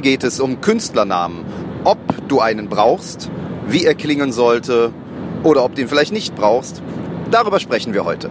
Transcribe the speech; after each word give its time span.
geht 0.00 0.24
es 0.24 0.40
um 0.40 0.60
Künstlernamen. 0.60 1.44
Ob 1.84 1.98
du 2.28 2.40
einen 2.40 2.68
brauchst, 2.68 3.30
wie 3.66 3.84
er 3.84 3.94
klingen 3.94 4.32
sollte 4.32 4.92
oder 5.42 5.64
ob 5.64 5.74
du 5.74 5.82
ihn 5.82 5.88
vielleicht 5.88 6.12
nicht 6.12 6.34
brauchst, 6.34 6.82
darüber 7.30 7.60
sprechen 7.60 7.94
wir 7.94 8.04
heute. 8.04 8.30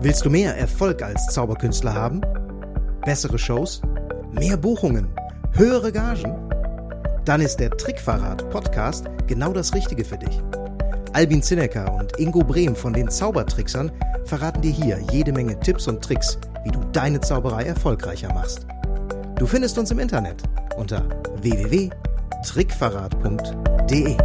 Willst 0.00 0.24
du 0.24 0.30
mehr 0.30 0.54
Erfolg 0.56 1.02
als 1.02 1.26
Zauberkünstler 1.28 1.94
haben? 1.94 2.20
Bessere 3.06 3.38
Shows? 3.38 3.80
Mehr 4.32 4.56
Buchungen? 4.56 5.08
Höhere 5.52 5.92
Gagen? 5.92 6.36
Dann 7.24 7.40
ist 7.40 7.56
der 7.56 7.70
Trickverrat 7.70 8.50
Podcast 8.50 9.06
genau 9.26 9.52
das 9.54 9.72
Richtige 9.74 10.04
für 10.04 10.18
dich. 10.18 10.42
Albin 11.14 11.42
Zinecker 11.42 11.94
und 11.94 12.18
Ingo 12.18 12.40
Brehm 12.40 12.74
von 12.74 12.92
den 12.92 13.08
Zaubertricksern 13.08 13.92
verraten 14.24 14.62
dir 14.62 14.72
hier 14.72 14.98
jede 15.12 15.32
Menge 15.32 15.60
Tipps 15.60 15.86
und 15.86 16.02
Tricks, 16.02 16.36
wie 16.64 16.72
du 16.72 16.80
deine 16.92 17.20
Zauberei 17.20 17.62
erfolgreicher 17.62 18.34
machst. 18.34 18.66
Du 19.38 19.46
findest 19.46 19.78
uns 19.78 19.92
im 19.92 20.00
Internet 20.00 20.42
unter 20.76 21.08
www.trickverrat.de. 21.40 24.16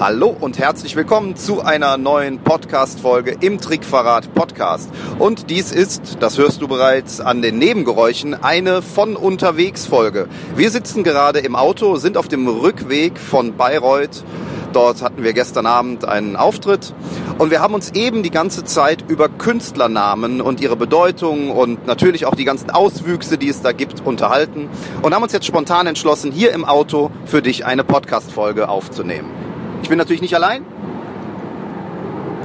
Hallo 0.00 0.34
und 0.40 0.58
herzlich 0.58 0.96
willkommen 0.96 1.36
zu 1.36 1.60
einer 1.60 1.98
neuen 1.98 2.38
Podcast-Folge 2.38 3.36
im 3.42 3.60
Trickverrat 3.60 4.32
Podcast. 4.32 4.88
Und 5.18 5.50
dies 5.50 5.72
ist, 5.72 6.16
das 6.20 6.38
hörst 6.38 6.62
du 6.62 6.68
bereits 6.68 7.20
an 7.20 7.42
den 7.42 7.58
Nebengeräuschen, 7.58 8.32
eine 8.32 8.80
von 8.80 9.14
unterwegs 9.14 9.84
Folge. 9.84 10.26
Wir 10.56 10.70
sitzen 10.70 11.04
gerade 11.04 11.40
im 11.40 11.54
Auto, 11.54 11.96
sind 11.96 12.16
auf 12.16 12.28
dem 12.28 12.48
Rückweg 12.48 13.18
von 13.18 13.58
Bayreuth. 13.58 14.24
Dort 14.72 15.02
hatten 15.02 15.22
wir 15.22 15.34
gestern 15.34 15.66
Abend 15.66 16.06
einen 16.06 16.34
Auftritt 16.34 16.94
und 17.36 17.50
wir 17.50 17.60
haben 17.60 17.74
uns 17.74 17.90
eben 17.90 18.22
die 18.22 18.30
ganze 18.30 18.64
Zeit 18.64 19.04
über 19.06 19.28
Künstlernamen 19.28 20.40
und 20.40 20.62
ihre 20.62 20.76
Bedeutung 20.76 21.50
und 21.50 21.86
natürlich 21.86 22.24
auch 22.24 22.36
die 22.36 22.46
ganzen 22.46 22.70
Auswüchse, 22.70 23.36
die 23.36 23.50
es 23.50 23.60
da 23.60 23.72
gibt, 23.72 24.00
unterhalten 24.06 24.70
und 25.02 25.14
haben 25.14 25.22
uns 25.22 25.34
jetzt 25.34 25.46
spontan 25.46 25.86
entschlossen, 25.86 26.32
hier 26.32 26.52
im 26.52 26.64
Auto 26.64 27.10
für 27.26 27.42
dich 27.42 27.66
eine 27.66 27.84
Podcast-Folge 27.84 28.70
aufzunehmen. 28.70 29.39
Ich 29.82 29.88
bin 29.88 29.98
natürlich 29.98 30.22
nicht 30.22 30.34
allein. 30.34 30.64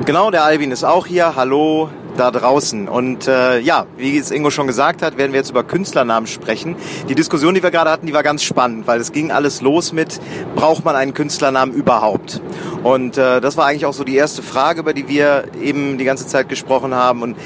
Genau, 0.06 0.32
der 0.32 0.44
Albin 0.44 0.72
ist 0.72 0.84
auch 0.84 1.06
hier. 1.06 1.36
Hallo 1.36 1.90
da 2.18 2.32
draußen. 2.32 2.88
Und 2.88 3.28
äh, 3.28 3.60
ja, 3.60 3.86
wie 3.98 4.18
es 4.18 4.32
Ingo 4.32 4.50
schon 4.50 4.68
gesagt 4.68 5.02
hat, 5.02 5.18
werden 5.18 5.34
wir 5.34 5.40
jetzt 5.40 5.50
über 5.50 5.64
Künstlernamen 5.64 6.28
sprechen. 6.28 6.76
Die 7.10 7.16
Diskussion, 7.16 7.54
die 7.54 7.64
wir 7.64 7.72
gerade 7.72 7.90
hatten, 7.90 8.08
die 8.08 8.14
war 8.14 8.24
ganz 8.24 8.44
spannend, 8.44 8.88
weil 8.88 9.00
es 9.00 9.12
ging 9.12 9.32
alles 9.32 9.62
los 9.62 9.94
mit, 9.94 10.20
braucht 10.56 10.86
man 10.86 10.96
einen 10.96 11.14
Künstlernamen 11.14 11.74
überhaupt? 11.74 12.42
Und 12.84 13.18
äh, 13.18 13.42
das 13.42 13.58
war 13.58 13.66
eigentlich 13.66 13.86
auch 13.86 13.94
so 13.94 14.04
die 14.04 14.16
erste 14.16 14.42
Frage, 14.44 14.82
über 14.82 14.94
die 14.94 15.08
wir 15.08 15.46
eben 15.62 15.98
die 15.98 16.06
ganze 16.06 16.28
Zeit 16.28 16.50
gesprochen 16.50 16.94
haben. 16.94 17.22
Und 17.22 17.38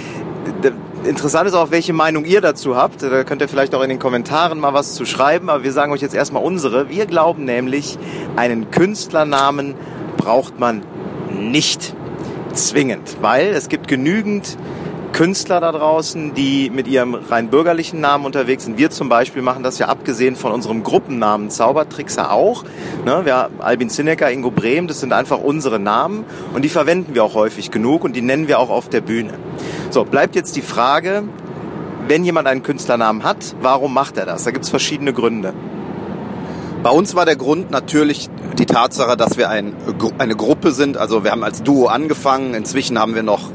Interessant 1.06 1.48
ist 1.48 1.54
auch, 1.54 1.72
welche 1.72 1.94
Meinung 1.94 2.26
ihr 2.26 2.42
dazu 2.42 2.76
habt. 2.76 3.02
Da 3.02 3.24
könnt 3.24 3.42
ihr 3.42 3.48
vielleicht 3.48 3.74
auch 3.74 3.82
in 3.82 3.90
den 3.90 4.00
Kommentaren 4.00 4.60
mal 4.60 4.74
was 4.74 4.96
zu 4.96 5.06
schreiben, 5.06 5.50
aber 5.50 5.64
wir 5.64 5.72
sagen 5.72 5.94
euch 5.94 6.02
jetzt 6.02 6.14
erstmal 6.14 6.44
unsere. 6.44 6.90
Wir 6.90 7.06
glauben 7.06 7.46
nämlich, 7.46 7.98
einen 8.36 8.70
Künstlernamen 8.70 9.76
braucht 10.18 10.60
man 10.60 10.84
nicht 11.32 11.96
zwingend, 12.54 13.18
weil 13.22 13.48
es 13.48 13.70
gibt 13.70 13.88
genügend 13.88 14.58
Künstler 15.14 15.60
da 15.60 15.72
draußen, 15.72 16.34
die 16.34 16.70
mit 16.70 16.88
ihrem 16.88 17.14
rein 17.14 17.50
bürgerlichen 17.50 18.00
Namen 18.00 18.26
unterwegs 18.26 18.66
sind. 18.66 18.78
Wir 18.78 18.90
zum 18.90 19.10
Beispiel 19.10 19.42
machen 19.42 19.64
das 19.64 19.78
ja 19.80 19.88
abgesehen 19.88 20.36
von 20.36 20.52
unserem 20.52 20.84
Gruppennamen 20.84 21.50
Zaubertrickser 21.50 22.32
auch. 22.32 22.64
Ne, 23.06 23.26
wir 23.26 23.50
Albin 23.60 23.90
Zinecker, 23.90 24.32
Ingo 24.32 24.52
Brehm, 24.52 24.88
das 24.88 25.00
sind 25.00 25.14
einfach 25.14 25.40
unsere 25.40 25.80
Namen 25.80 26.26
und 26.54 26.64
die 26.64 26.70
verwenden 26.70 27.16
wir 27.16 27.24
auch 27.24 27.34
häufig 27.34 27.72
genug 27.72 28.04
und 28.04 28.16
die 28.16 28.22
nennen 28.22 28.48
wir 28.48 28.60
auch 28.60 28.70
auf 28.70 28.90
der 28.90 29.02
Bühne. 29.02 29.34
So, 29.90 30.06
bleibt 30.06 30.36
jetzt 30.36 30.56
die 30.56 30.62
Frage, 30.62 31.24
wenn 32.08 32.24
jemand 32.24 32.48
einen 32.48 32.64
Künstlernamen 32.64 33.24
hat, 33.24 33.56
warum 33.62 33.94
macht 33.94 34.18
er 34.18 34.26
das? 34.26 34.44
Da 34.44 34.52
gibt 34.52 34.66
es 34.66 34.70
verschiedene 34.70 35.14
Gründe. 35.14 35.54
Bei 36.82 36.92
uns 36.92 37.14
war 37.14 37.26
der 37.26 37.36
Grund 37.36 37.72
natürlich 37.72 38.30
die 38.58 38.66
Tatsache, 38.66 39.18
dass 39.18 39.38
wir 39.38 39.50
ein, 39.50 39.74
eine 40.18 40.36
Gruppe 40.36 40.72
sind. 40.72 40.96
Also 40.96 41.26
wir 41.26 41.32
haben 41.32 41.44
als 41.44 41.62
Duo 41.62 41.88
angefangen. 41.88 42.54
Inzwischen 42.54 42.98
haben 42.98 43.16
wir 43.16 43.24
noch 43.24 43.50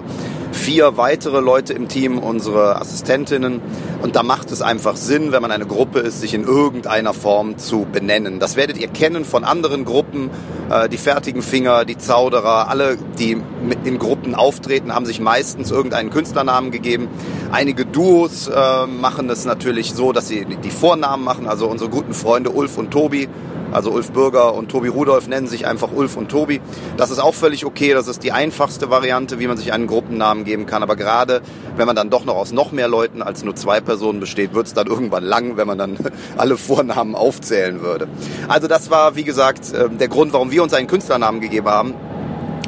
vier 0.55 0.97
weitere 0.97 1.41
Leute 1.41 1.73
im 1.73 1.89
Team, 1.89 2.19
unsere 2.19 2.81
Assistentinnen. 2.81 3.61
Und 4.03 4.17
da 4.17 4.23
macht 4.23 4.51
es 4.51 4.63
einfach 4.63 4.97
Sinn, 4.97 5.33
wenn 5.33 5.43
man 5.43 5.51
eine 5.51 5.67
Gruppe 5.67 5.99
ist, 6.01 6.21
sich 6.21 6.35
in 6.35 6.45
irgendeiner 6.45 7.13
Form 7.13 7.59
zu 7.59 7.87
benennen. 7.91 8.39
Das 8.39 8.57
werdet 8.57 8.79
ihr 8.79 8.89
kennen 8.89 9.25
von 9.25 9.45
anderen 9.45 9.85
Gruppen. 9.85 10.31
Äh, 10.71 10.89
die 10.89 10.97
fertigen 10.97 11.43
Finger, 11.43 11.85
die 11.85 11.99
Zauderer, 11.99 12.69
alle, 12.69 12.97
die 13.19 13.37
in 13.85 13.99
Gruppen 13.99 14.35
auftreten, 14.35 14.95
haben 14.95 15.07
sich 15.07 15.21
meistens 15.21 15.71
irgendeinen 15.71 16.11
Künstlernamen 16.11 16.71
gegeben. 16.71 17.09
Einige 17.53 17.85
Duos 17.85 18.49
äh, 18.49 18.87
machen 18.87 19.29
es 19.31 19.45
natürlich 19.45 19.93
so, 19.95 20.13
dass 20.13 20.29
sie 20.29 20.45
die 20.45 20.71
Vornamen 20.71 21.25
machen. 21.25 21.49
Also 21.49 21.67
unsere 21.67 21.91
guten 21.91 22.15
Freunde 22.15 22.51
Ulf 22.51 22.79
und 22.79 22.91
Tobi 22.91 23.29
also 23.75 23.91
Ulf 23.91 24.13
Bürger 24.13 24.55
und 24.55 24.71
Tobi 24.71 24.89
Rudolf 24.89 25.27
nennen 25.27 25.49
sich 25.49 25.67
einfach 25.67 25.91
Ulf 25.93 26.17
und 26.17 26.31
Tobi. 26.31 26.61
Das 26.97 27.11
ist 27.11 27.19
auch 27.19 27.35
völlig 27.35 27.67
okay. 27.67 27.93
Das 27.93 28.07
ist 28.07 28.23
die 28.23 28.31
einfachste 28.31 28.89
Variante, 28.89 29.41
wie 29.41 29.49
man 29.49 29.57
sich 29.57 29.73
einen 29.73 29.89
Gruppennamen 29.89 30.45
geben 30.45 30.65
kann. 30.67 30.85
Aber 30.85 30.95
gerade 30.95 31.43
wenn 31.77 31.87
man 31.87 31.97
dann 31.97 32.09
doch 32.09 32.25
noch 32.25 32.37
aus 32.37 32.53
noch 32.53 32.71
mehr 32.71 32.87
Leuten 32.87 33.21
als 33.21 33.43
nur 33.43 33.57
zwei 33.57 33.81
Personen 33.81 34.21
besteht, 34.21 34.55
wird 34.55 34.69
es 34.69 34.75
dann 34.75 34.87
irgendwann 34.87 35.25
lang, 35.25 35.57
wenn 35.57 35.67
man 35.67 35.77
dann 35.77 35.99
alle 36.37 36.57
Vornamen 36.57 37.17
aufzählen 37.17 37.83
würde. 37.83 38.07
Also 38.47 38.69
das 38.69 38.91
war, 38.91 39.17
wie 39.17 39.25
gesagt, 39.25 39.73
ähm, 39.75 39.99
der 39.99 40.09
Grund, 40.09 40.33
warum 40.33 40.53
wir 40.53 40.63
uns 40.63 40.73
einen 40.73 40.87
Künstlernamen 40.87 41.41
gegeben 41.41 41.69
haben. 41.69 41.95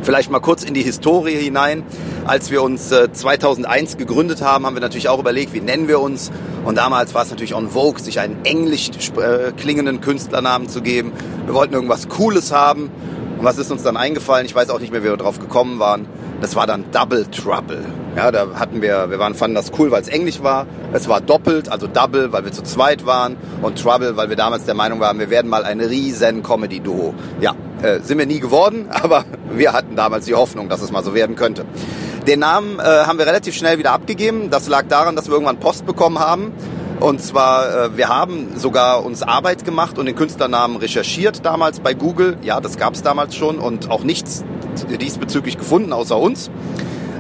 Vielleicht 0.07 0.31
mal 0.31 0.39
kurz 0.39 0.63
in 0.63 0.73
die 0.73 0.85
Historie 0.85 1.35
hinein. 1.35 1.83
Als 2.27 2.53
wir 2.53 2.63
uns 2.63 2.91
2001 2.91 3.95
äh, 3.95 3.97
gegründet 3.97 4.41
haben, 4.41 4.65
haben 4.65 4.77
wir 4.77 4.81
natürlich 4.81 5.09
auch 5.09 5.19
überlegt, 5.19 5.53
wie 5.53 5.61
nennen 5.61 5.89
wir 5.89 5.99
uns. 5.99 6.31
Und 6.65 6.79
damals 6.79 7.13
war 7.13 7.25
es 7.25 7.31
natürlich 7.31 7.57
on 7.57 7.71
vogue, 7.71 8.01
sich 8.01 8.21
einen 8.21 8.45
englisch 8.45 8.89
äh, 8.89 9.51
klingenden 9.51 10.01
Künstlernamen 10.01 10.69
zu 10.69 10.81
geben. 10.81 11.11
Wir 11.45 11.55
wollten 11.55 11.75
irgendwas 11.75 12.09
Cooles 12.09 12.53
haben. 12.53 12.93
Und 13.37 13.45
was 13.45 13.59
ist 13.59 13.73
uns 13.73 13.83
dann 13.83 13.97
eingefallen? 13.97 14.47
Ich 14.47 14.55
weiß 14.55 14.71
auch 14.71 14.79
nicht 14.79 14.93
mehr, 14.93 15.03
wie 15.03 15.09
wir 15.09 15.17
drauf 15.17 15.41
gekommen 15.41 15.81
waren. 15.81 16.07
Das 16.41 16.55
war 16.55 16.69
dann 16.69 16.85
Double 16.93 17.27
Trouble. 17.27 17.85
Ja, 18.15 18.31
da 18.31 18.55
hatten 18.55 18.83
wir, 18.83 19.11
wir 19.11 19.19
waren, 19.19 19.35
fanden 19.35 19.57
das 19.57 19.73
cool, 19.77 19.91
weil 19.91 20.03
es 20.03 20.09
Englisch 20.09 20.41
war. 20.41 20.69
Es 20.93 21.09
war 21.09 21.21
doppelt, 21.21 21.69
also 21.69 21.89
Double, 21.89 22.31
weil 22.31 22.45
wir 22.45 22.53
zu 22.53 22.63
zweit 22.63 23.07
waren. 23.07 23.37
Und 23.61 23.83
Trouble, 23.83 24.17
weil 24.17 24.29
wir 24.29 24.37
damals 24.37 24.67
der 24.67 24.75
Meinung 24.75 25.01
waren, 25.01 25.19
wir 25.19 25.31
werden 25.31 25.49
mal 25.49 25.65
ein 25.65 25.81
riesen 25.81 26.45
Comedy-Duo. 26.45 27.13
Ja, 27.41 27.57
äh, 27.83 28.01
sind 28.01 28.19
wir 28.19 28.27
nie 28.27 28.41
geworden, 28.41 28.87
aber 28.91 29.25
wir 29.51 29.73
hatten 29.73 29.97
damals 29.97 30.27
die 30.27 30.35
Hoffnung, 30.35 30.69
dass 30.69 30.83
es 30.83 30.91
mal 30.91 31.05
so 31.05 31.15
werden 31.15 31.37
könnte. 31.37 31.65
Den 32.27 32.41
Namen 32.41 32.81
äh, 32.81 32.83
haben 32.83 33.19
wir 33.19 33.27
relativ 33.27 33.55
schnell 33.55 33.79
wieder 33.79 33.93
abgegeben. 33.93 34.51
Das 34.51 34.67
lag 34.69 34.87
daran, 34.89 35.15
dass 35.15 35.27
wir 35.27 35.35
irgendwann 35.35 35.61
Post 35.61 35.87
bekommen 35.87 36.19
haben. 36.19 36.53
Und 36.99 37.21
zwar, 37.21 37.85
äh, 37.85 37.97
wir 37.97 38.09
haben 38.09 38.57
sogar 38.57 39.05
uns 39.05 39.23
Arbeit 39.23 39.65
gemacht 39.65 39.99
und 39.99 40.07
den 40.07 40.17
Künstlernamen 40.17 40.77
recherchiert 40.77 41.45
damals 41.45 41.81
bei 41.81 41.95
Google. 41.95 42.39
Ja, 42.43 42.61
das 42.61 42.79
gab 42.79 42.95
es 42.95 43.03
damals 43.03 43.37
schon 43.37 43.59
und 43.59 43.91
auch 43.91 44.03
nichts 44.03 44.45
diesbezüglich 45.01 45.59
gefunden 45.59 45.93
außer 45.93 46.19
uns. 46.19 46.51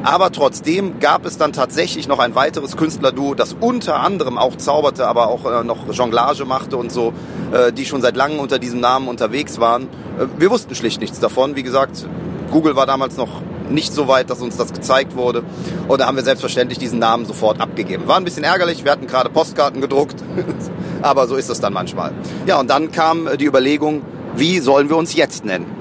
Aber 0.06 0.30
trotzdem 0.30 1.00
gab 1.00 1.26
es 1.26 1.36
dann 1.36 1.52
tatsächlich 1.52 2.06
noch 2.06 2.20
ein 2.20 2.36
weiteres 2.36 2.76
Künstlerduo, 2.76 3.34
das 3.34 3.56
unter 3.58 3.96
anderem 3.96 4.38
auch 4.38 4.54
zauberte, 4.54 5.08
aber 5.08 5.26
auch 5.26 5.44
äh, 5.44 5.64
noch 5.64 5.92
Jonglage 5.92 6.44
machte 6.44 6.76
und 6.76 6.92
so, 6.92 7.12
äh, 7.50 7.72
die 7.72 7.84
schon 7.84 8.02
seit 8.02 8.14
langem 8.14 8.38
unter 8.38 8.60
diesem 8.60 8.78
Namen 8.78 9.08
unterwegs 9.08 9.58
waren. 9.58 9.88
Äh, 10.16 10.26
wir 10.38 10.48
wussten 10.50 10.76
schlicht 10.76 11.00
nichts 11.00 11.18
davon. 11.18 11.56
Wie 11.56 11.64
gesagt, 11.64 12.06
Google 12.52 12.76
war 12.76 12.86
damals 12.86 13.16
noch 13.16 13.42
nicht 13.68 13.92
so 13.92 14.06
weit, 14.06 14.30
dass 14.30 14.40
uns 14.40 14.56
das 14.56 14.72
gezeigt 14.72 15.16
wurde. 15.16 15.42
Und 15.88 16.00
da 16.00 16.06
haben 16.06 16.14
wir 16.14 16.22
selbstverständlich 16.22 16.78
diesen 16.78 17.00
Namen 17.00 17.26
sofort 17.26 17.60
abgegeben. 17.60 18.06
War 18.06 18.18
ein 18.18 18.24
bisschen 18.24 18.44
ärgerlich, 18.44 18.84
wir 18.84 18.92
hatten 18.92 19.08
gerade 19.08 19.28
Postkarten 19.28 19.80
gedruckt, 19.80 20.22
aber 21.02 21.26
so 21.26 21.34
ist 21.34 21.50
es 21.50 21.60
dann 21.60 21.72
manchmal. 21.72 22.12
Ja, 22.46 22.60
und 22.60 22.70
dann 22.70 22.92
kam 22.92 23.28
die 23.40 23.44
Überlegung, 23.44 24.02
wie 24.36 24.60
sollen 24.60 24.88
wir 24.88 24.96
uns 24.96 25.16
jetzt 25.16 25.44
nennen? 25.44 25.75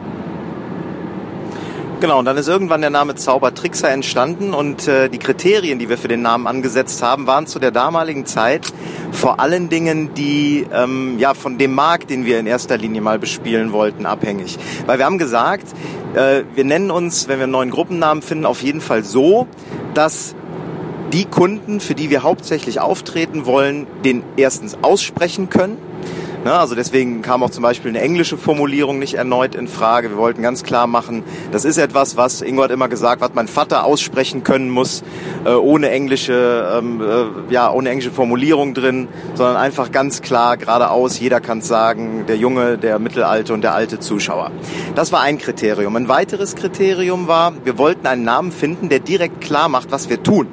Genau, 2.01 2.19
und 2.19 2.25
dann 2.25 2.35
ist 2.35 2.49
irgendwann 2.49 2.81
der 2.81 2.89
Name 2.89 3.15
Zaubertrickser 3.15 3.89
entstanden 3.89 4.53
und 4.53 4.85
äh, 4.87 5.07
die 5.07 5.17
Kriterien, 5.17 5.79
die 5.79 5.87
wir 5.87 5.97
für 5.97 6.09
den 6.09 6.21
Namen 6.21 6.45
angesetzt 6.45 7.01
haben, 7.01 7.25
waren 7.25 7.47
zu 7.47 7.57
der 7.57 7.71
damaligen 7.71 8.25
Zeit 8.25 8.73
vor 9.13 9.39
allen 9.39 9.69
Dingen 9.69 10.13
die 10.13 10.67
ähm, 10.73 11.17
ja 11.19 11.33
von 11.33 11.57
dem 11.57 11.73
Markt, 11.73 12.09
den 12.09 12.25
wir 12.25 12.37
in 12.37 12.47
erster 12.47 12.77
Linie 12.77 13.01
mal 13.01 13.17
bespielen 13.17 13.71
wollten, 13.71 14.05
abhängig. 14.05 14.57
Weil 14.85 14.97
wir 14.97 15.05
haben 15.05 15.17
gesagt, 15.17 15.67
äh, 16.15 16.43
wir 16.53 16.65
nennen 16.65 16.91
uns, 16.91 17.29
wenn 17.29 17.39
wir 17.39 17.43
einen 17.43 17.53
neuen 17.53 17.71
Gruppennamen 17.71 18.21
finden, 18.21 18.45
auf 18.45 18.61
jeden 18.61 18.81
Fall 18.81 19.05
so, 19.05 19.47
dass 19.93 20.35
die 21.13 21.25
Kunden, 21.25 21.79
für 21.79 21.95
die 21.95 22.09
wir 22.09 22.23
hauptsächlich 22.23 22.81
auftreten 22.81 23.45
wollen, 23.45 23.87
den 24.03 24.21
erstens 24.35 24.77
aussprechen 24.81 25.49
können 25.49 25.77
Ne? 26.45 26.53
Also 26.53 26.75
deswegen 26.75 27.23
kam 27.23 27.41
auch 27.41 27.49
zum 27.49 27.63
Beispiel 27.63 27.89
eine 27.89 28.01
englische 28.01 28.37
Formulierung 28.37 28.99
nicht 28.99 29.15
erneut 29.15 29.55
in 29.55 29.67
Frage. 29.67 30.11
Wir 30.11 30.17
wollten 30.17 30.43
ganz 30.43 30.61
klar 30.61 30.85
machen, 30.85 31.23
das 31.51 31.65
ist 31.65 31.77
etwas, 31.77 32.17
was 32.17 32.43
Ingo 32.43 32.61
hat 32.63 32.69
immer 32.69 32.87
gesagt, 32.87 33.21
was 33.21 33.31
mein 33.33 33.47
Vater 33.47 33.83
aussprechen 33.83 34.43
können 34.43 34.69
muss, 34.69 35.03
äh, 35.43 35.49
ohne 35.49 35.89
englische, 35.89 36.77
ähm, 36.77 37.01
äh, 37.01 37.51
ja, 37.51 37.71
ohne 37.71 37.89
englische 37.89 38.11
Formulierung 38.11 38.75
drin, 38.75 39.07
sondern 39.33 39.57
einfach 39.57 39.91
ganz 39.91 40.21
klar 40.21 40.57
geradeaus. 40.57 41.19
Jeder 41.19 41.41
kann 41.41 41.59
es 41.59 41.67
sagen, 41.67 42.25
der 42.27 42.37
Junge, 42.37 42.77
der 42.77 42.99
Mittelalte 42.99 43.51
und 43.51 43.61
der 43.61 43.73
alte 43.73 43.99
Zuschauer. 43.99 44.51
Das 44.93 45.11
war 45.11 45.21
ein 45.21 45.39
Kriterium. 45.39 45.95
Ein 45.95 46.07
weiteres 46.09 46.55
Kriterium 46.55 47.27
war, 47.27 47.53
wir 47.63 47.79
wollten 47.79 48.05
einen 48.05 48.23
Namen 48.23 48.51
finden, 48.51 48.87
der 48.87 48.99
direkt 48.99 49.41
klar 49.41 49.67
macht, 49.67 49.91
was 49.91 50.09
wir 50.09 50.21
tun. 50.21 50.47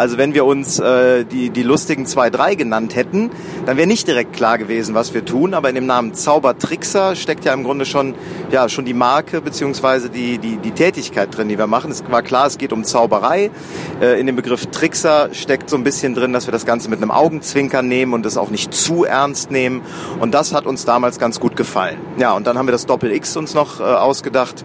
Also 0.00 0.16
wenn 0.16 0.32
wir 0.32 0.46
uns 0.46 0.78
äh, 0.78 1.26
die, 1.26 1.50
die 1.50 1.62
lustigen 1.62 2.06
2-3 2.06 2.56
genannt 2.56 2.96
hätten, 2.96 3.28
dann 3.66 3.76
wäre 3.76 3.86
nicht 3.86 4.08
direkt 4.08 4.32
klar 4.32 4.56
gewesen, 4.56 4.94
was 4.94 5.12
wir 5.12 5.26
tun. 5.26 5.52
Aber 5.52 5.68
in 5.68 5.74
dem 5.74 5.84
Namen 5.84 6.14
Zaubertrickser 6.14 7.14
steckt 7.16 7.44
ja 7.44 7.52
im 7.52 7.64
Grunde 7.64 7.84
schon, 7.84 8.14
ja, 8.50 8.70
schon 8.70 8.86
die 8.86 8.94
Marke 8.94 9.42
beziehungsweise 9.42 10.08
die, 10.08 10.38
die, 10.38 10.56
die 10.56 10.70
Tätigkeit 10.70 11.36
drin, 11.36 11.50
die 11.50 11.58
wir 11.58 11.66
machen. 11.66 11.90
Es 11.90 12.02
war 12.08 12.22
klar, 12.22 12.46
es 12.46 12.56
geht 12.56 12.72
um 12.72 12.82
Zauberei. 12.82 13.50
Äh, 14.00 14.18
in 14.18 14.24
dem 14.24 14.36
Begriff 14.36 14.68
Trickser 14.68 15.28
steckt 15.34 15.68
so 15.68 15.76
ein 15.76 15.84
bisschen 15.84 16.14
drin, 16.14 16.32
dass 16.32 16.46
wir 16.46 16.52
das 16.52 16.64
Ganze 16.64 16.88
mit 16.88 17.02
einem 17.02 17.10
Augenzwinkern 17.10 17.86
nehmen 17.86 18.14
und 18.14 18.24
es 18.24 18.38
auch 18.38 18.48
nicht 18.48 18.72
zu 18.72 19.04
ernst 19.04 19.50
nehmen. 19.50 19.82
Und 20.18 20.32
das 20.32 20.54
hat 20.54 20.64
uns 20.64 20.86
damals 20.86 21.18
ganz 21.18 21.40
gut 21.40 21.56
gefallen. 21.56 21.98
Ja, 22.16 22.32
und 22.32 22.46
dann 22.46 22.56
haben 22.56 22.66
wir 22.66 22.72
das 22.72 22.86
Doppel 22.86 23.12
X 23.12 23.36
uns 23.36 23.52
noch 23.52 23.80
äh, 23.80 23.82
ausgedacht 23.82 24.64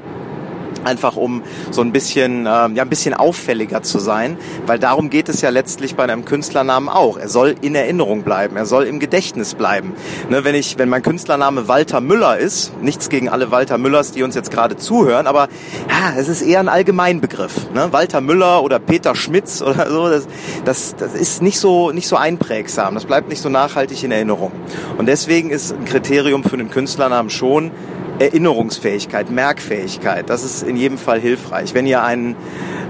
einfach 0.86 1.16
um 1.16 1.44
so 1.72 1.82
ein 1.82 1.92
bisschen, 1.92 2.46
äh, 2.46 2.50
ja, 2.50 2.84
ein 2.84 2.90
bisschen 2.90 3.14
auffälliger 3.14 3.84
zu 3.84 4.00
sein, 4.00 4.38
weil 4.66 4.80
darum 4.80 5.10
geht 5.10 5.30
es 5.30 5.42
ja 5.42 5.50
letztlich 5.50 5.96
bei 5.96 6.04
einem 6.04 6.26
Künstlernamen 6.26 6.90
auch. 6.90 7.18
Er 7.18 7.30
soll 7.30 7.56
in 7.62 7.76
Erinnerung 7.76 8.24
bleiben, 8.24 8.56
er 8.56 8.66
soll 8.66 8.84
im 8.84 9.00
Gedächtnis 9.00 9.56
bleiben. 9.56 9.94
Ne, 10.30 10.44
wenn 10.44 10.56
ich, 10.56 10.78
wenn 10.78 10.90
mein 10.90 11.02
Künstlername 11.02 11.68
Walter 11.68 12.02
Müller 12.02 12.38
ist, 12.38 12.72
nichts 12.82 13.10
gegen 13.10 13.30
alle 13.30 13.52
Walter 13.52 13.78
Müllers, 13.78 14.12
die 14.12 14.24
uns 14.24 14.36
jetzt 14.36 14.52
gerade 14.52 14.78
zuhören, 14.78 15.28
aber 15.28 15.48
ja, 15.90 16.14
es 16.18 16.28
ist 16.28 16.42
eher 16.42 16.60
ein 16.60 16.70
Allgemeinbegriff. 16.70 17.72
Ne? 17.74 17.88
Walter 17.92 18.22
Müller 18.22 18.64
oder 18.64 18.80
Peter 18.80 19.16
Schmitz 19.16 19.62
oder 19.62 19.90
so, 19.90 20.10
das, 20.10 20.28
das, 20.64 20.96
das 20.96 21.14
ist 21.14 21.42
nicht 21.42 21.60
so, 21.60 21.92
nicht 21.92 22.08
so 22.08 22.16
einprägsam, 22.16 22.94
das 22.96 23.06
bleibt 23.06 23.30
nicht 23.30 23.42
so 23.42 23.50
nachhaltig 23.50 24.04
in 24.04 24.12
Erinnerung. 24.12 24.52
Und 24.98 25.08
deswegen 25.08 25.50
ist 25.50 25.74
ein 25.74 25.86
Kriterium 25.86 26.44
für 26.44 26.54
einen 26.54 26.70
Künstlernamen 26.70 27.30
schon, 27.30 27.72
Erinnerungsfähigkeit, 28.20 29.30
Merkfähigkeit. 29.30 30.30
Das 30.30 30.44
ist 30.44 30.64
in 30.64 30.78
jedem 30.78 30.98
Fall 30.98 31.20
hilfreich. 31.20 31.74
Wenn 31.74 31.86
ihr 31.86 32.02
einen, 32.04 32.36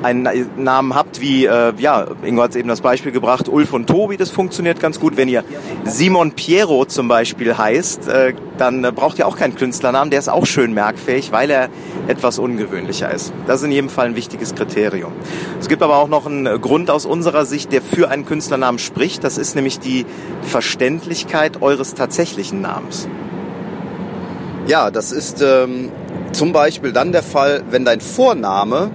einen 0.03 0.49
Namen 0.57 0.93
habt 0.93 1.21
wie, 1.21 1.45
äh, 1.45 1.73
ja, 1.77 2.07
Ingo 2.23 2.43
hat 2.43 2.55
eben 2.55 2.69
das 2.69 2.81
Beispiel 2.81 3.11
gebracht, 3.11 3.49
Ulf 3.49 3.73
und 3.73 3.87
Tobi, 3.87 4.17
das 4.17 4.29
funktioniert 4.29 4.79
ganz 4.79 4.99
gut. 4.99 5.17
Wenn 5.17 5.27
ihr 5.27 5.43
Simon 5.83 6.31
Piero 6.31 6.85
zum 6.85 7.07
Beispiel 7.07 7.57
heißt, 7.57 8.07
äh, 8.07 8.33
dann 8.57 8.83
äh, 8.83 8.91
braucht 8.91 9.17
ihr 9.17 9.27
auch 9.27 9.37
keinen 9.37 9.55
Künstlernamen. 9.55 10.11
Der 10.11 10.19
ist 10.19 10.29
auch 10.29 10.45
schön 10.45 10.73
merkfähig, 10.73 11.31
weil 11.31 11.49
er 11.49 11.69
etwas 12.07 12.37
ungewöhnlicher 12.37 13.11
ist. 13.11 13.33
Das 13.47 13.61
ist 13.61 13.65
in 13.65 13.71
jedem 13.71 13.89
Fall 13.89 14.07
ein 14.07 14.15
wichtiges 14.15 14.53
Kriterium. 14.53 15.11
Es 15.59 15.67
gibt 15.67 15.81
aber 15.81 15.97
auch 15.97 16.07
noch 16.07 16.27
einen 16.27 16.61
Grund 16.61 16.91
aus 16.91 17.05
unserer 17.05 17.45
Sicht, 17.45 17.71
der 17.71 17.81
für 17.81 18.09
einen 18.09 18.25
Künstlernamen 18.25 18.79
spricht. 18.79 19.23
Das 19.23 19.37
ist 19.37 19.55
nämlich 19.55 19.79
die 19.79 20.05
Verständlichkeit 20.43 21.61
eures 21.61 21.95
tatsächlichen 21.95 22.61
Namens. 22.61 23.07
Ja, 24.67 24.89
das 24.89 25.11
ist 25.11 25.43
ähm, 25.43 25.91
zum 26.31 26.51
Beispiel 26.51 26.91
dann 26.91 27.11
der 27.11 27.21
Fall, 27.21 27.63
wenn 27.69 27.85
dein 27.85 28.01
Vorname 28.01 28.89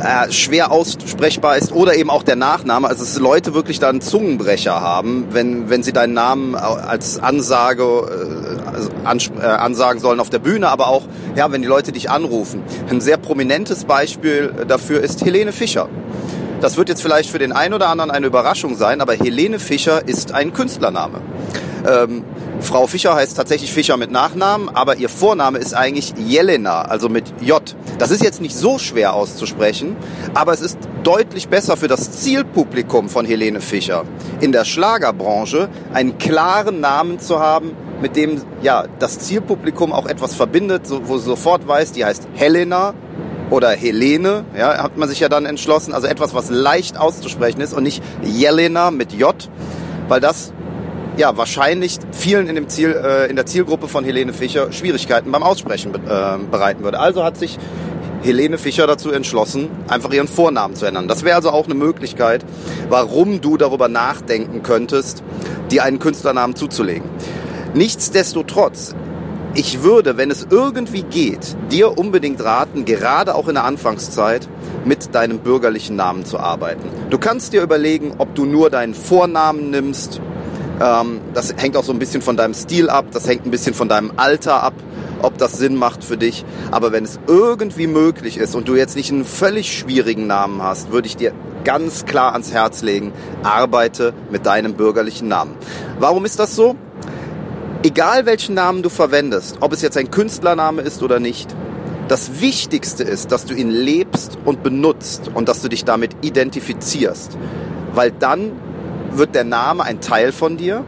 äh, 0.00 0.30
schwer 0.30 0.70
aussprechbar 0.70 1.56
ist 1.56 1.72
oder 1.72 1.96
eben 1.96 2.10
auch 2.10 2.22
der 2.22 2.36
Nachname. 2.36 2.86
Also 2.86 3.02
dass 3.02 3.18
Leute 3.18 3.54
wirklich 3.54 3.78
dann 3.80 4.02
Zungenbrecher 4.02 4.82
haben, 4.82 5.28
wenn, 5.30 5.70
wenn 5.70 5.82
sie 5.82 5.94
deinen 5.94 6.12
Namen 6.12 6.54
als 6.54 7.18
Ansage 7.18 7.82
äh, 7.82 8.68
also 8.68 8.90
ans 9.04 9.30
äh, 9.40 9.46
ansagen 9.46 10.00
sollen 10.00 10.20
auf 10.20 10.28
der 10.28 10.38
Bühne, 10.38 10.68
aber 10.68 10.88
auch 10.88 11.04
ja, 11.34 11.50
wenn 11.50 11.62
die 11.62 11.68
Leute 11.68 11.92
dich 11.92 12.10
anrufen. 12.10 12.62
Ein 12.90 13.00
sehr 13.00 13.16
prominentes 13.16 13.84
Beispiel 13.84 14.52
dafür 14.68 15.00
ist 15.00 15.24
Helene 15.24 15.52
Fischer. 15.52 15.88
Das 16.60 16.76
wird 16.76 16.90
jetzt 16.90 17.00
vielleicht 17.00 17.30
für 17.30 17.38
den 17.38 17.52
einen 17.52 17.72
oder 17.72 17.88
anderen 17.88 18.10
eine 18.10 18.26
Überraschung 18.26 18.76
sein, 18.76 19.00
aber 19.00 19.14
Helene 19.14 19.58
Fischer 19.58 20.06
ist 20.06 20.32
ein 20.32 20.52
Künstlername. 20.52 21.20
Ähm, 21.86 22.24
Frau 22.60 22.86
Fischer 22.86 23.14
heißt 23.14 23.36
tatsächlich 23.36 23.72
Fischer 23.72 23.96
mit 23.96 24.10
Nachnamen, 24.10 24.68
aber 24.68 24.96
ihr 24.96 25.08
Vorname 25.08 25.58
ist 25.58 25.74
eigentlich 25.74 26.14
Jelena, 26.16 26.82
also 26.82 27.08
mit 27.08 27.24
J. 27.40 27.62
Das 27.98 28.10
ist 28.10 28.22
jetzt 28.22 28.40
nicht 28.40 28.56
so 28.56 28.78
schwer 28.78 29.14
auszusprechen, 29.14 29.96
aber 30.34 30.52
es 30.52 30.60
ist 30.60 30.78
deutlich 31.02 31.48
besser 31.48 31.76
für 31.76 31.88
das 31.88 32.12
Zielpublikum 32.22 33.08
von 33.08 33.26
Helene 33.26 33.60
Fischer 33.60 34.04
in 34.40 34.52
der 34.52 34.64
Schlagerbranche 34.64 35.68
einen 35.92 36.16
klaren 36.18 36.80
Namen 36.80 37.18
zu 37.18 37.38
haben, 37.38 37.72
mit 38.00 38.16
dem 38.16 38.40
ja 38.62 38.84
das 38.98 39.18
Zielpublikum 39.18 39.92
auch 39.92 40.06
etwas 40.06 40.34
verbindet, 40.34 40.82
wo 40.88 41.18
sofort 41.18 41.68
weiß, 41.68 41.92
die 41.92 42.04
heißt 42.04 42.28
Helena 42.34 42.94
oder 43.50 43.70
Helene, 43.70 44.44
ja, 44.56 44.82
hat 44.82 44.96
man 44.96 45.08
sich 45.08 45.20
ja 45.20 45.28
dann 45.28 45.44
entschlossen, 45.44 45.92
also 45.92 46.06
etwas, 46.06 46.34
was 46.34 46.50
leicht 46.50 46.96
auszusprechen 46.96 47.60
ist 47.60 47.74
und 47.74 47.82
nicht 47.82 48.02
Jelena 48.22 48.90
mit 48.90 49.12
J, 49.12 49.34
weil 50.08 50.20
das 50.20 50.53
ja, 51.16 51.36
wahrscheinlich 51.36 51.98
vielen 52.12 52.48
in, 52.48 52.54
dem 52.54 52.68
Ziel, 52.68 52.90
äh, 52.90 53.30
in 53.30 53.36
der 53.36 53.46
Zielgruppe 53.46 53.88
von 53.88 54.04
Helene 54.04 54.32
Fischer 54.32 54.72
Schwierigkeiten 54.72 55.30
beim 55.30 55.42
Aussprechen 55.42 55.94
äh, 55.94 55.98
bereiten 56.50 56.82
würde. 56.82 56.98
Also 56.98 57.24
hat 57.24 57.36
sich 57.36 57.58
Helene 58.22 58.58
Fischer 58.58 58.86
dazu 58.86 59.12
entschlossen, 59.12 59.68
einfach 59.86 60.10
ihren 60.12 60.28
Vornamen 60.28 60.74
zu 60.74 60.86
ändern. 60.86 61.08
Das 61.08 61.24
wäre 61.24 61.36
also 61.36 61.50
auch 61.50 61.66
eine 61.66 61.74
Möglichkeit, 61.74 62.44
warum 62.88 63.40
du 63.40 63.56
darüber 63.56 63.88
nachdenken 63.88 64.62
könntest, 64.62 65.22
dir 65.70 65.84
einen 65.84 65.98
Künstlernamen 65.98 66.56
zuzulegen. 66.56 67.08
Nichtsdestotrotz, 67.74 68.94
ich 69.54 69.82
würde, 69.82 70.16
wenn 70.16 70.30
es 70.30 70.46
irgendwie 70.50 71.02
geht, 71.02 71.56
dir 71.70 71.98
unbedingt 71.98 72.42
raten, 72.42 72.86
gerade 72.86 73.34
auch 73.34 73.46
in 73.46 73.54
der 73.54 73.64
Anfangszeit, 73.64 74.48
mit 74.84 75.14
deinem 75.14 75.38
bürgerlichen 75.40 75.94
Namen 75.96 76.24
zu 76.24 76.38
arbeiten. 76.38 76.88
Du 77.10 77.18
kannst 77.18 77.52
dir 77.52 77.62
überlegen, 77.62 78.14
ob 78.18 78.34
du 78.34 78.46
nur 78.46 78.70
deinen 78.70 78.94
Vornamen 78.94 79.70
nimmst 79.70 80.20
ähm, 80.80 81.20
das 81.32 81.54
hängt 81.56 81.76
auch 81.76 81.84
so 81.84 81.92
ein 81.92 81.98
bisschen 81.98 82.22
von 82.22 82.36
deinem 82.36 82.54
Stil 82.54 82.90
ab, 82.90 83.06
das 83.12 83.26
hängt 83.28 83.46
ein 83.46 83.50
bisschen 83.50 83.74
von 83.74 83.88
deinem 83.88 84.12
Alter 84.16 84.62
ab, 84.62 84.74
ob 85.22 85.38
das 85.38 85.58
Sinn 85.58 85.76
macht 85.76 86.04
für 86.04 86.16
dich. 86.16 86.44
Aber 86.70 86.92
wenn 86.92 87.04
es 87.04 87.18
irgendwie 87.26 87.86
möglich 87.86 88.36
ist 88.36 88.54
und 88.54 88.68
du 88.68 88.74
jetzt 88.74 88.96
nicht 88.96 89.10
einen 89.10 89.24
völlig 89.24 89.76
schwierigen 89.76 90.26
Namen 90.26 90.62
hast, 90.62 90.90
würde 90.90 91.06
ich 91.06 91.16
dir 91.16 91.32
ganz 91.64 92.04
klar 92.04 92.32
ans 92.32 92.52
Herz 92.52 92.82
legen, 92.82 93.12
arbeite 93.42 94.12
mit 94.30 94.46
deinem 94.46 94.74
bürgerlichen 94.74 95.28
Namen. 95.28 95.56
Warum 95.98 96.24
ist 96.24 96.38
das 96.38 96.54
so? 96.54 96.76
Egal 97.82 98.26
welchen 98.26 98.54
Namen 98.54 98.82
du 98.82 98.88
verwendest, 98.88 99.58
ob 99.60 99.72
es 99.72 99.82
jetzt 99.82 99.96
ein 99.96 100.10
Künstlername 100.10 100.82
ist 100.82 101.02
oder 101.02 101.20
nicht, 101.20 101.54
das 102.08 102.40
Wichtigste 102.40 103.02
ist, 103.02 103.32
dass 103.32 103.46
du 103.46 103.54
ihn 103.54 103.70
lebst 103.70 104.38
und 104.44 104.62
benutzt 104.62 105.30
und 105.32 105.48
dass 105.48 105.62
du 105.62 105.68
dich 105.68 105.84
damit 105.84 106.12
identifizierst. 106.22 107.38
Weil 107.94 108.10
dann 108.10 108.52
wird 109.18 109.34
der 109.34 109.44
Name 109.44 109.84
ein 109.84 110.00
Teil 110.00 110.32
von 110.32 110.56
dir. 110.56 110.84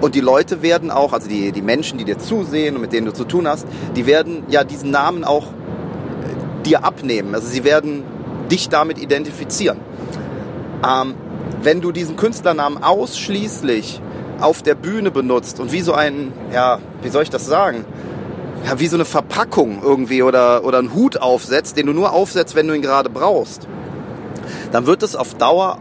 Und 0.00 0.14
die 0.14 0.20
Leute 0.20 0.62
werden 0.62 0.90
auch, 0.90 1.12
also 1.12 1.28
die, 1.28 1.52
die 1.52 1.62
Menschen, 1.62 1.98
die 1.98 2.04
dir 2.04 2.18
zusehen 2.18 2.74
und 2.74 2.80
mit 2.80 2.92
denen 2.92 3.06
du 3.06 3.12
zu 3.12 3.24
tun 3.24 3.46
hast, 3.46 3.66
die 3.94 4.06
werden 4.06 4.42
ja 4.48 4.64
diesen 4.64 4.90
Namen 4.90 5.22
auch 5.22 5.44
äh, 5.44 6.64
dir 6.64 6.84
abnehmen. 6.84 7.34
Also 7.34 7.46
sie 7.46 7.62
werden 7.62 8.02
dich 8.50 8.68
damit 8.68 8.98
identifizieren. 8.98 9.78
Ähm, 10.84 11.14
wenn 11.62 11.80
du 11.80 11.92
diesen 11.92 12.16
Künstlernamen 12.16 12.82
ausschließlich 12.82 14.00
auf 14.40 14.62
der 14.62 14.74
Bühne 14.74 15.12
benutzt 15.12 15.60
und 15.60 15.70
wie 15.70 15.82
so 15.82 15.92
ein, 15.92 16.32
ja, 16.52 16.80
wie 17.02 17.08
soll 17.08 17.22
ich 17.22 17.30
das 17.30 17.46
sagen? 17.46 17.84
Ja, 18.66 18.80
wie 18.80 18.88
so 18.88 18.96
eine 18.96 19.04
Verpackung 19.04 19.82
irgendwie 19.82 20.22
oder, 20.22 20.64
oder 20.64 20.78
einen 20.78 20.94
Hut 20.94 21.16
aufsetzt, 21.16 21.76
den 21.76 21.86
du 21.86 21.92
nur 21.92 22.12
aufsetzt, 22.12 22.56
wenn 22.56 22.66
du 22.66 22.74
ihn 22.74 22.82
gerade 22.82 23.08
brauchst, 23.08 23.68
dann 24.72 24.86
wird 24.86 25.02
es 25.04 25.14
auf 25.14 25.34
Dauer 25.34 25.78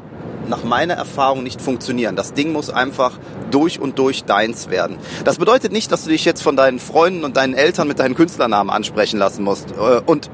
nach 0.48 0.64
meiner 0.64 0.96
Erfahrung 0.96 1.44
nicht 1.44 1.62
funktionieren. 1.62 2.16
Das 2.16 2.34
Ding 2.34 2.52
muss 2.52 2.70
einfach 2.70 3.14
durch 3.52 3.80
und 3.80 4.00
durch 4.00 4.24
deins 4.24 4.70
werden. 4.70 4.98
Das 5.24 5.38
bedeutet 5.38 5.72
nicht, 5.72 5.92
dass 5.92 6.04
du 6.04 6.10
dich 6.10 6.26
jetzt 6.26 6.42
von 6.42 6.56
deinen 6.56 6.80
Freunden 6.80 7.24
und 7.24 7.38
deinen 7.38 7.54
Eltern 7.54 7.88
mit 7.88 8.00
deinen 8.00 8.16
Künstlernamen 8.16 8.70
ansprechen 8.70 9.20
lassen 9.20 9.44
musst. 9.44 9.72
Äh, 9.72 10.02
und 10.06 10.30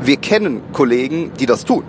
wir 0.00 0.16
kennen 0.16 0.62
Kollegen, 0.72 1.32
die 1.38 1.46
das 1.46 1.64
tun 1.64 1.84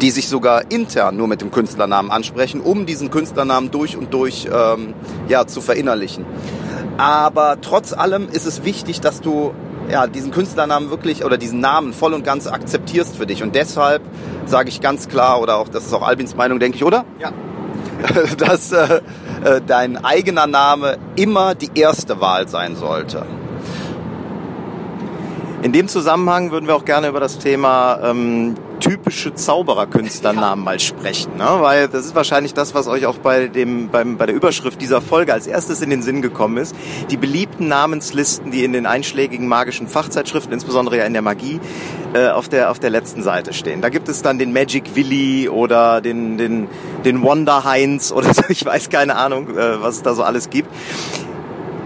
die 0.00 0.10
sich 0.10 0.28
sogar 0.28 0.70
intern 0.70 1.16
nur 1.16 1.26
mit 1.26 1.40
dem 1.40 1.50
Künstlernamen 1.50 2.10
ansprechen, 2.10 2.60
um 2.60 2.84
diesen 2.84 3.10
Künstlernamen 3.10 3.70
durch 3.70 3.96
und 3.96 4.12
durch 4.12 4.46
ähm, 4.52 4.94
ja, 5.28 5.46
zu 5.46 5.62
verinnerlichen. 5.62 6.26
Aber 6.98 7.58
trotz 7.60 7.92
allem 7.92 8.28
ist 8.28 8.46
es 8.46 8.64
wichtig, 8.64 9.00
dass 9.00 9.20
du 9.20 9.52
ja, 9.90 10.06
diesen 10.06 10.32
Künstlernamen 10.32 10.90
wirklich 10.90 11.24
oder 11.24 11.38
diesen 11.38 11.60
Namen 11.60 11.92
voll 11.92 12.12
und 12.14 12.24
ganz 12.24 12.46
akzeptierst 12.46 13.16
für 13.16 13.26
dich. 13.26 13.42
Und 13.42 13.54
deshalb 13.54 14.02
sage 14.46 14.68
ich 14.68 14.80
ganz 14.80 15.08
klar, 15.08 15.40
oder 15.40 15.56
auch, 15.56 15.68
das 15.68 15.86
ist 15.86 15.92
auch 15.92 16.02
Albins 16.02 16.36
Meinung, 16.36 16.58
denke 16.58 16.76
ich, 16.76 16.84
oder? 16.84 17.04
Ja. 17.20 17.32
Dass 18.38 18.72
äh, 18.72 19.00
äh, 19.44 19.60
dein 19.66 20.04
eigener 20.04 20.46
Name 20.46 20.98
immer 21.16 21.54
die 21.54 21.70
erste 21.74 22.20
Wahl 22.20 22.48
sein 22.48 22.76
sollte. 22.76 23.24
In 25.62 25.72
dem 25.72 25.88
Zusammenhang 25.88 26.50
würden 26.50 26.66
wir 26.66 26.76
auch 26.76 26.84
gerne 26.84 27.08
über 27.08 27.18
das 27.18 27.38
Thema 27.38 27.98
ähm, 28.02 28.54
typische 28.78 29.34
Zauberer-Künstlernamen 29.34 30.62
mal 30.62 30.78
sprechen, 30.78 31.36
ne? 31.38 31.56
weil 31.58 31.88
das 31.88 32.06
ist 32.06 32.14
wahrscheinlich 32.14 32.54
das, 32.54 32.74
was 32.74 32.86
euch 32.86 33.06
auch 33.06 33.18
bei 33.18 33.48
dem 33.48 33.88
beim, 33.88 34.16
bei 34.16 34.26
der 34.26 34.34
Überschrift 34.34 34.80
dieser 34.80 35.00
Folge 35.00 35.32
als 35.32 35.46
erstes 35.46 35.82
in 35.82 35.90
den 35.90 36.02
Sinn 36.02 36.22
gekommen 36.22 36.58
ist. 36.58 36.74
Die 37.10 37.16
beliebten 37.16 37.68
Namenslisten, 37.68 38.50
die 38.50 38.64
in 38.64 38.72
den 38.72 38.86
einschlägigen 38.86 39.48
magischen 39.48 39.88
Fachzeitschriften, 39.88 40.52
insbesondere 40.52 40.98
ja 40.98 41.04
in 41.04 41.14
der 41.14 41.22
Magie, 41.22 41.60
äh, 42.14 42.28
auf 42.28 42.48
der 42.48 42.70
auf 42.70 42.78
der 42.78 42.90
letzten 42.90 43.22
Seite 43.22 43.52
stehen. 43.52 43.80
Da 43.80 43.88
gibt 43.88 44.08
es 44.08 44.22
dann 44.22 44.38
den 44.38 44.52
Magic 44.52 44.94
Willy 44.94 45.48
oder 45.48 46.00
den 46.00 46.38
den 46.38 46.68
den 47.04 47.22
Wonder 47.22 47.64
Heinz 47.64 48.12
oder 48.12 48.32
so, 48.34 48.42
ich 48.48 48.64
weiß 48.64 48.90
keine 48.90 49.16
Ahnung, 49.16 49.56
äh, 49.56 49.82
was 49.82 49.96
es 49.96 50.02
da 50.02 50.14
so 50.14 50.22
alles 50.22 50.50
gibt. 50.50 50.68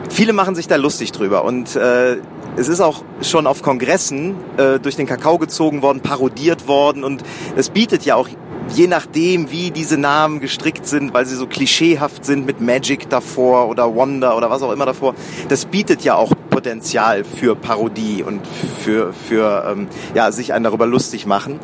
Viele 0.09 0.33
machen 0.33 0.55
sich 0.55 0.67
da 0.67 0.77
lustig 0.77 1.13
drüber 1.13 1.45
und 1.45 1.77
äh, 1.77 2.17
es 2.57 2.69
ist 2.69 2.81
auch 2.81 3.05
schon 3.23 3.47
auf 3.47 3.63
Kongressen 3.63 4.35
äh, 4.57 4.81
durch 4.81 4.97
den 4.97 5.07
Kakao 5.07 5.39
gezogen 5.39 5.83
worden, 5.83 6.01
parodiert 6.01 6.67
worden 6.67 7.05
und 7.05 7.23
es 7.57 7.71
bietet 7.71 8.05
ja 8.05 8.17
auch 8.17 8.29
je 8.75 8.87
nachdem, 8.87 9.51
wie 9.51 9.71
diese 9.71 9.99
Namen 9.99 10.41
gestrickt 10.41 10.87
sind, 10.87 11.13
weil 11.13 11.27
sie 11.27 11.37
so 11.37 11.47
klischeehaft 11.47 12.25
sind 12.25 12.47
mit 12.47 12.61
Magic 12.61 13.09
davor 13.09 13.69
oder 13.69 13.95
Wonder 13.95 14.37
oder 14.37 14.51
was 14.51 14.63
auch 14.63 14.73
immer 14.73 14.87
davor, 14.87 15.15
das 15.49 15.65
bietet 15.65 16.03
ja 16.03 16.15
auch 16.15 16.33
Potenzial 16.51 17.25
für 17.25 17.57
Parodie 17.57 18.23
und 18.23 18.41
für, 18.85 19.13
für 19.13 19.65
ähm, 19.71 19.89
ja, 20.15 20.33
sich 20.33 20.53
einen 20.53 20.65
darüber 20.65 20.87
lustig 20.87 21.27
machen. 21.27 21.59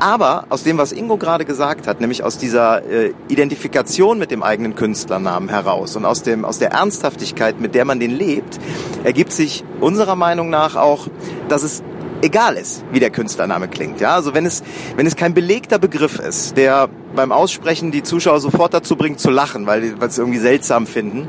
Aber 0.00 0.46
aus 0.48 0.62
dem, 0.64 0.78
was 0.78 0.92
Ingo 0.92 1.16
gerade 1.16 1.44
gesagt 1.44 1.86
hat, 1.86 2.00
nämlich 2.00 2.24
aus 2.24 2.38
dieser 2.38 2.84
äh, 2.84 3.12
Identifikation 3.28 4.18
mit 4.18 4.30
dem 4.30 4.42
eigenen 4.42 4.74
Künstlernamen 4.74 5.48
heraus 5.48 5.96
und 5.96 6.04
aus, 6.04 6.22
dem, 6.22 6.44
aus 6.44 6.58
der 6.58 6.72
Ernsthaftigkeit, 6.72 7.60
mit 7.60 7.74
der 7.74 7.84
man 7.84 8.00
den 8.00 8.10
lebt, 8.10 8.58
ergibt 9.04 9.32
sich 9.32 9.64
unserer 9.80 10.16
Meinung 10.16 10.50
nach 10.50 10.76
auch, 10.76 11.06
dass 11.48 11.62
es 11.62 11.82
egal 12.22 12.56
ist, 12.56 12.84
wie 12.92 13.00
der 13.00 13.10
Künstlername 13.10 13.68
klingt. 13.68 14.00
Ja, 14.00 14.14
also 14.14 14.34
wenn 14.34 14.46
es, 14.46 14.62
wenn 14.96 15.06
es 15.06 15.16
kein 15.16 15.34
belegter 15.34 15.78
Begriff 15.78 16.18
ist, 16.18 16.56
der 16.56 16.88
beim 17.14 17.32
Aussprechen 17.32 17.90
die 17.90 18.02
Zuschauer 18.02 18.40
sofort 18.40 18.72
dazu 18.72 18.96
bringt 18.96 19.20
zu 19.20 19.30
lachen, 19.30 19.66
weil, 19.66 20.00
weil 20.00 20.08
sie 20.10 20.14
es 20.14 20.18
irgendwie 20.18 20.38
seltsam 20.38 20.86
finden, 20.86 21.28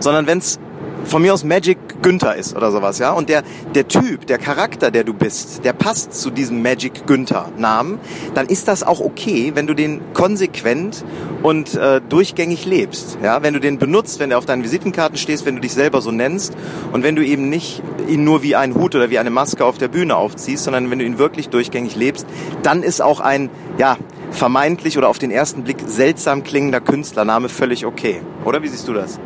sondern 0.00 0.26
wenn 0.26 0.38
es 0.38 0.58
von 1.04 1.22
mir 1.22 1.32
aus 1.34 1.44
Magic 1.44 1.78
Günther 2.02 2.36
ist 2.36 2.56
oder 2.56 2.70
sowas, 2.70 2.98
ja. 2.98 3.12
Und 3.12 3.28
der, 3.28 3.42
der 3.74 3.88
Typ, 3.88 4.26
der 4.26 4.38
Charakter, 4.38 4.90
der 4.90 5.04
du 5.04 5.14
bist, 5.14 5.64
der 5.64 5.72
passt 5.72 6.14
zu 6.14 6.30
diesem 6.30 6.62
Magic 6.62 7.06
Günther 7.06 7.50
Namen, 7.56 7.98
dann 8.34 8.46
ist 8.46 8.68
das 8.68 8.82
auch 8.82 9.00
okay, 9.00 9.52
wenn 9.54 9.66
du 9.66 9.74
den 9.74 10.00
konsequent 10.14 11.04
und 11.42 11.74
äh, 11.74 12.00
durchgängig 12.08 12.66
lebst, 12.66 13.18
ja. 13.22 13.42
Wenn 13.42 13.54
du 13.54 13.60
den 13.60 13.78
benutzt, 13.78 14.20
wenn 14.20 14.30
er 14.30 14.38
auf 14.38 14.46
deinen 14.46 14.62
Visitenkarten 14.62 15.16
stehst, 15.16 15.46
wenn 15.46 15.56
du 15.56 15.60
dich 15.60 15.72
selber 15.72 16.00
so 16.00 16.10
nennst 16.10 16.54
und 16.92 17.02
wenn 17.02 17.16
du 17.16 17.24
eben 17.24 17.48
nicht 17.48 17.82
ihn 18.08 18.24
nur 18.24 18.42
wie 18.42 18.56
einen 18.56 18.74
Hut 18.74 18.94
oder 18.94 19.10
wie 19.10 19.18
eine 19.18 19.30
Maske 19.30 19.64
auf 19.64 19.78
der 19.78 19.88
Bühne 19.88 20.16
aufziehst, 20.16 20.64
sondern 20.64 20.90
wenn 20.90 20.98
du 20.98 21.04
ihn 21.04 21.18
wirklich 21.18 21.48
durchgängig 21.48 21.96
lebst, 21.96 22.26
dann 22.62 22.82
ist 22.82 23.00
auch 23.00 23.20
ein, 23.20 23.50
ja, 23.76 23.96
vermeintlich 24.30 24.98
oder 24.98 25.08
auf 25.08 25.18
den 25.18 25.30
ersten 25.30 25.64
Blick 25.64 25.78
seltsam 25.86 26.44
klingender 26.44 26.80
Künstlername 26.80 27.48
völlig 27.48 27.86
okay. 27.86 28.20
Oder 28.44 28.62
wie 28.62 28.68
siehst 28.68 28.86
du 28.88 28.92
das? 28.92 29.18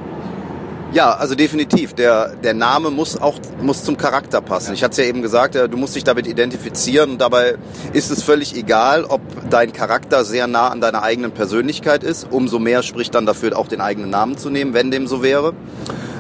Ja, 0.93 1.15
also 1.15 1.35
definitiv. 1.35 1.95
Der, 1.95 2.37
der 2.37 2.53
Name 2.53 2.91
muss 2.91 3.17
auch 3.17 3.37
muss 3.63 3.83
zum 3.83 3.97
Charakter 3.97 4.43
passen. 4.43 4.69
Ja. 4.69 4.75
Ich 4.75 4.85
hatte 4.85 4.93
es 4.93 4.99
ja 4.99 5.05
eben 5.05 5.23
gesagt, 5.23 5.55
du 5.55 5.77
musst 5.77 5.97
dich 5.97 6.05
damit 6.05 6.27
identifizieren 6.27 7.13
und 7.13 7.21
dabei 7.21 7.57
ist 7.95 8.11
es 8.11 8.23
völlig 8.23 8.55
egal, 8.57 9.05
ob 9.05 9.23
dein 9.49 9.73
Charakter 9.73 10.25
sehr 10.25 10.47
nah 10.47 10.69
an 10.69 10.83
deiner 10.83 11.03
eigenen 11.03 11.33
Persönlichkeit 11.33 12.05
ist. 12.05 12.27
Umso 12.31 12.59
mehr 12.59 12.83
spricht 12.83 13.15
dann 13.15 13.25
dafür, 13.25 13.59
auch 13.59 13.69
den 13.69 13.81
eigenen 13.81 14.11
Namen 14.11 14.37
zu 14.37 14.51
nehmen, 14.51 14.75
wenn 14.75 14.91
dem 14.91 15.07
so 15.07 15.23
wäre. 15.23 15.55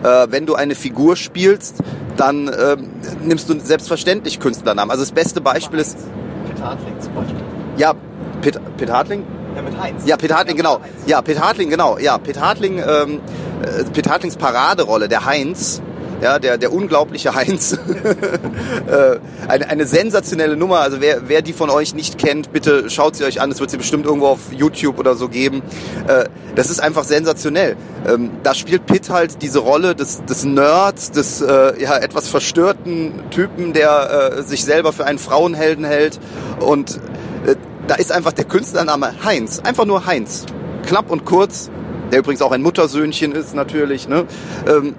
Äh, 0.02 0.28
wenn 0.30 0.46
du 0.46 0.54
eine 0.54 0.74
Figur 0.74 1.16
spielst, 1.16 1.76
dann 2.16 2.48
äh, 2.48 2.76
nimmst 3.22 3.50
du 3.50 3.60
selbstverständlich 3.60 4.40
Künstlernamen. 4.40 4.90
Also 4.90 5.02
das 5.02 5.12
beste 5.12 5.42
Beispiel 5.42 5.80
ist... 5.80 5.98
Peter 6.48 6.64
Hartling 6.64 6.98
zum 6.98 7.14
Beispiel. 7.14 7.40
Ja, 7.76 7.92
Peter, 8.40 8.60
Peter 8.78 8.94
Hartling? 8.94 9.24
Ja, 9.54 9.62
mit 9.62 9.78
Heinz. 9.78 10.02
Ja, 10.06 10.16
Peter 10.16 10.36
Hartling, 10.36 10.56
genau. 10.56 10.80
Ja, 11.06 11.20
Peter 11.20 11.42
Hartling, 11.42 11.68
genau. 11.68 11.98
Ja, 11.98 12.16
Peter 12.16 12.40
Hartling... 12.40 12.78
Ähm, 12.78 13.20
äh, 13.62 13.84
Peter 13.92 14.10
Hartlings 14.10 14.36
Paraderolle, 14.36 15.08
der 15.08 15.24
Heinz, 15.24 15.82
ja, 16.22 16.38
der, 16.38 16.56
der 16.56 16.72
unglaubliche 16.72 17.34
Heinz. 17.34 17.72
äh, 18.86 19.18
eine, 19.48 19.68
eine 19.68 19.86
sensationelle 19.86 20.56
Nummer. 20.56 20.78
Also 20.78 21.00
wer, 21.00 21.28
wer 21.28 21.42
die 21.42 21.52
von 21.52 21.68
euch 21.68 21.94
nicht 21.94 22.16
kennt, 22.16 22.52
bitte 22.52 22.88
schaut 22.90 23.16
sie 23.16 23.24
euch 23.24 23.40
an. 23.40 23.50
Es 23.50 23.58
wird 23.58 23.70
sie 23.70 23.76
bestimmt 23.76 24.06
irgendwo 24.06 24.28
auf 24.28 24.52
YouTube 24.52 24.98
oder 24.98 25.16
so 25.16 25.28
geben. 25.28 25.62
Äh, 26.06 26.26
das 26.54 26.70
ist 26.70 26.80
einfach 26.80 27.02
sensationell. 27.04 27.76
Ähm, 28.06 28.30
da 28.44 28.54
spielt 28.54 28.86
Pitt 28.86 29.10
halt 29.10 29.42
diese 29.42 29.58
Rolle 29.58 29.96
des, 29.96 30.24
des 30.24 30.44
Nerds, 30.44 31.10
des 31.10 31.40
äh, 31.40 31.82
ja, 31.82 31.98
etwas 31.98 32.28
verstörten 32.28 33.14
Typen, 33.30 33.72
der 33.72 34.42
sich 34.44 34.64
selber 34.64 34.92
für 34.92 35.04
einen 35.06 35.18
Frauenhelden 35.18 35.84
hält. 35.84 36.20
Und 36.60 37.00
da 37.88 37.96
ist 37.96 38.12
einfach 38.12 38.32
der 38.32 38.44
Künstlername 38.44 39.24
Heinz. 39.24 39.60
Einfach 39.60 39.84
nur 39.84 40.06
Heinz. 40.06 40.46
Knapp 40.86 41.10
und 41.10 41.24
kurz 41.24 41.70
der 42.12 42.20
übrigens 42.20 42.42
auch 42.42 42.52
ein 42.52 42.62
Muttersöhnchen 42.62 43.32
ist 43.32 43.54
natürlich. 43.54 44.06
Ne? 44.06 44.26
Ähm, 44.68 44.94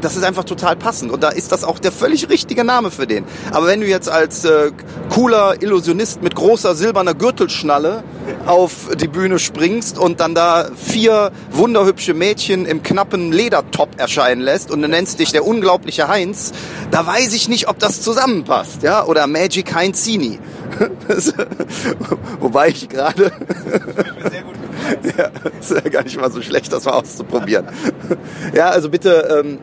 das 0.00 0.16
ist 0.16 0.24
einfach 0.24 0.44
total 0.44 0.76
passend 0.76 1.10
und 1.10 1.22
da 1.22 1.28
ist 1.28 1.50
das 1.52 1.64
auch 1.64 1.78
der 1.78 1.92
völlig 1.92 2.28
richtige 2.28 2.64
Name 2.64 2.90
für 2.90 3.06
den. 3.06 3.24
Aber 3.50 3.66
wenn 3.66 3.80
du 3.80 3.86
jetzt 3.86 4.08
als 4.08 4.44
äh, 4.44 4.70
cooler 5.10 5.60
Illusionist 5.60 6.22
mit 6.22 6.34
großer 6.34 6.74
silberner 6.74 7.14
Gürtelschnalle 7.14 8.04
auf 8.46 8.88
die 8.94 9.08
Bühne 9.08 9.38
springst 9.38 9.98
und 9.98 10.20
dann 10.20 10.34
da 10.34 10.68
vier 10.76 11.32
wunderhübsche 11.50 12.14
Mädchen 12.14 12.66
im 12.66 12.82
knappen 12.82 13.32
Ledertop 13.32 13.98
erscheinen 13.98 14.40
lässt 14.40 14.70
und 14.70 14.82
du 14.82 14.88
nennst 14.88 15.18
dich 15.18 15.32
der 15.32 15.46
unglaubliche 15.46 16.08
Heinz, 16.08 16.52
da 16.90 17.06
weiß 17.06 17.32
ich 17.34 17.48
nicht, 17.48 17.68
ob 17.68 17.78
das 17.78 18.02
zusammenpasst, 18.02 18.82
ja? 18.82 19.04
Oder 19.04 19.26
Magic 19.26 19.74
Heinzini. 19.74 20.38
Wobei 22.40 22.68
ich 22.68 22.88
gerade 22.88 23.32
ja, 25.18 25.30
ist 25.58 25.70
ja 25.70 25.80
gar 25.80 26.02
nicht 26.04 26.20
mal 26.20 26.30
so 26.30 26.42
schlecht, 26.42 26.72
das 26.72 26.84
mal 26.84 26.92
auszuprobieren. 26.92 27.66
ja, 28.54 28.70
also 28.70 28.88
bitte, 28.90 29.42
ähm, 29.42 29.58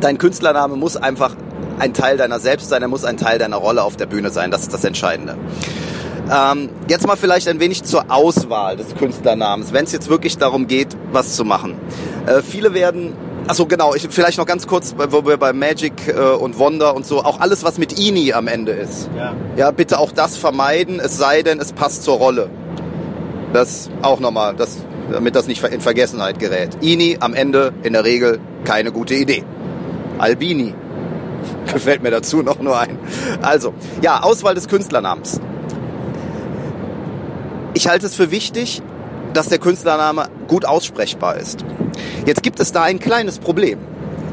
dein 0.00 0.18
Künstlername 0.18 0.76
muss 0.76 0.96
einfach 0.96 1.36
ein 1.78 1.94
Teil 1.94 2.16
deiner 2.16 2.40
selbst 2.40 2.68
sein, 2.68 2.82
er 2.82 2.88
muss 2.88 3.04
ein 3.04 3.16
Teil 3.16 3.38
deiner 3.38 3.56
Rolle 3.56 3.82
auf 3.82 3.96
der 3.96 4.06
Bühne 4.06 4.30
sein, 4.30 4.50
das 4.50 4.62
ist 4.62 4.74
das 4.74 4.84
Entscheidende. 4.84 5.36
Ähm, 6.30 6.68
jetzt 6.88 7.06
mal 7.06 7.16
vielleicht 7.16 7.48
ein 7.48 7.58
wenig 7.58 7.84
zur 7.84 8.10
Auswahl 8.10 8.76
des 8.76 8.94
Künstlernamens, 8.94 9.72
wenn 9.72 9.84
es 9.84 9.92
jetzt 9.92 10.10
wirklich 10.10 10.36
darum 10.36 10.66
geht, 10.66 10.96
was 11.12 11.36
zu 11.36 11.44
machen. 11.44 11.76
Äh, 12.26 12.42
viele 12.42 12.74
werden 12.74 13.14
Achso, 13.48 13.64
genau. 13.64 13.94
Ich, 13.94 14.06
vielleicht 14.10 14.36
noch 14.36 14.44
ganz 14.44 14.66
kurz, 14.66 14.94
wo 14.98 15.24
wir 15.24 15.38
bei 15.38 15.54
Magic 15.54 16.08
äh, 16.08 16.20
und 16.20 16.58
Wonder 16.58 16.94
und 16.94 17.06
so, 17.06 17.24
auch 17.24 17.40
alles, 17.40 17.64
was 17.64 17.78
mit 17.78 17.98
Ini 17.98 18.34
am 18.34 18.46
Ende 18.46 18.72
ist. 18.72 19.08
Ja. 19.16 19.32
ja, 19.56 19.70
bitte 19.70 19.98
auch 19.98 20.12
das 20.12 20.36
vermeiden, 20.36 21.00
es 21.00 21.16
sei 21.16 21.42
denn, 21.42 21.58
es 21.58 21.72
passt 21.72 22.04
zur 22.04 22.18
Rolle. 22.18 22.50
Das 23.52 23.90
auch 24.02 24.20
nochmal, 24.20 24.54
das, 24.54 24.78
damit 25.10 25.34
das 25.34 25.46
nicht 25.46 25.62
in 25.64 25.80
Vergessenheit 25.80 26.38
gerät. 26.38 26.76
Ini 26.80 27.18
am 27.20 27.34
Ende 27.34 27.72
in 27.82 27.92
der 27.92 28.04
Regel 28.04 28.38
keine 28.64 28.92
gute 28.92 29.14
Idee. 29.14 29.44
Albini 30.18 30.74
gefällt 31.72 32.02
mir 32.02 32.10
dazu 32.10 32.42
noch 32.42 32.60
nur 32.60 32.78
ein. 32.78 32.98
Also, 33.42 33.72
ja, 34.02 34.22
Auswahl 34.22 34.54
des 34.54 34.68
Künstlernamens. 34.68 35.40
Ich 37.74 37.88
halte 37.88 38.06
es 38.06 38.14
für 38.14 38.30
wichtig, 38.30 38.82
dass 39.34 39.48
der 39.48 39.58
Künstlername 39.58 40.28
gut 40.48 40.64
aussprechbar 40.64 41.36
ist. 41.36 41.64
Jetzt 42.26 42.42
gibt 42.42 42.60
es 42.60 42.72
da 42.72 42.82
ein 42.82 42.98
kleines 42.98 43.38
Problem. 43.38 43.78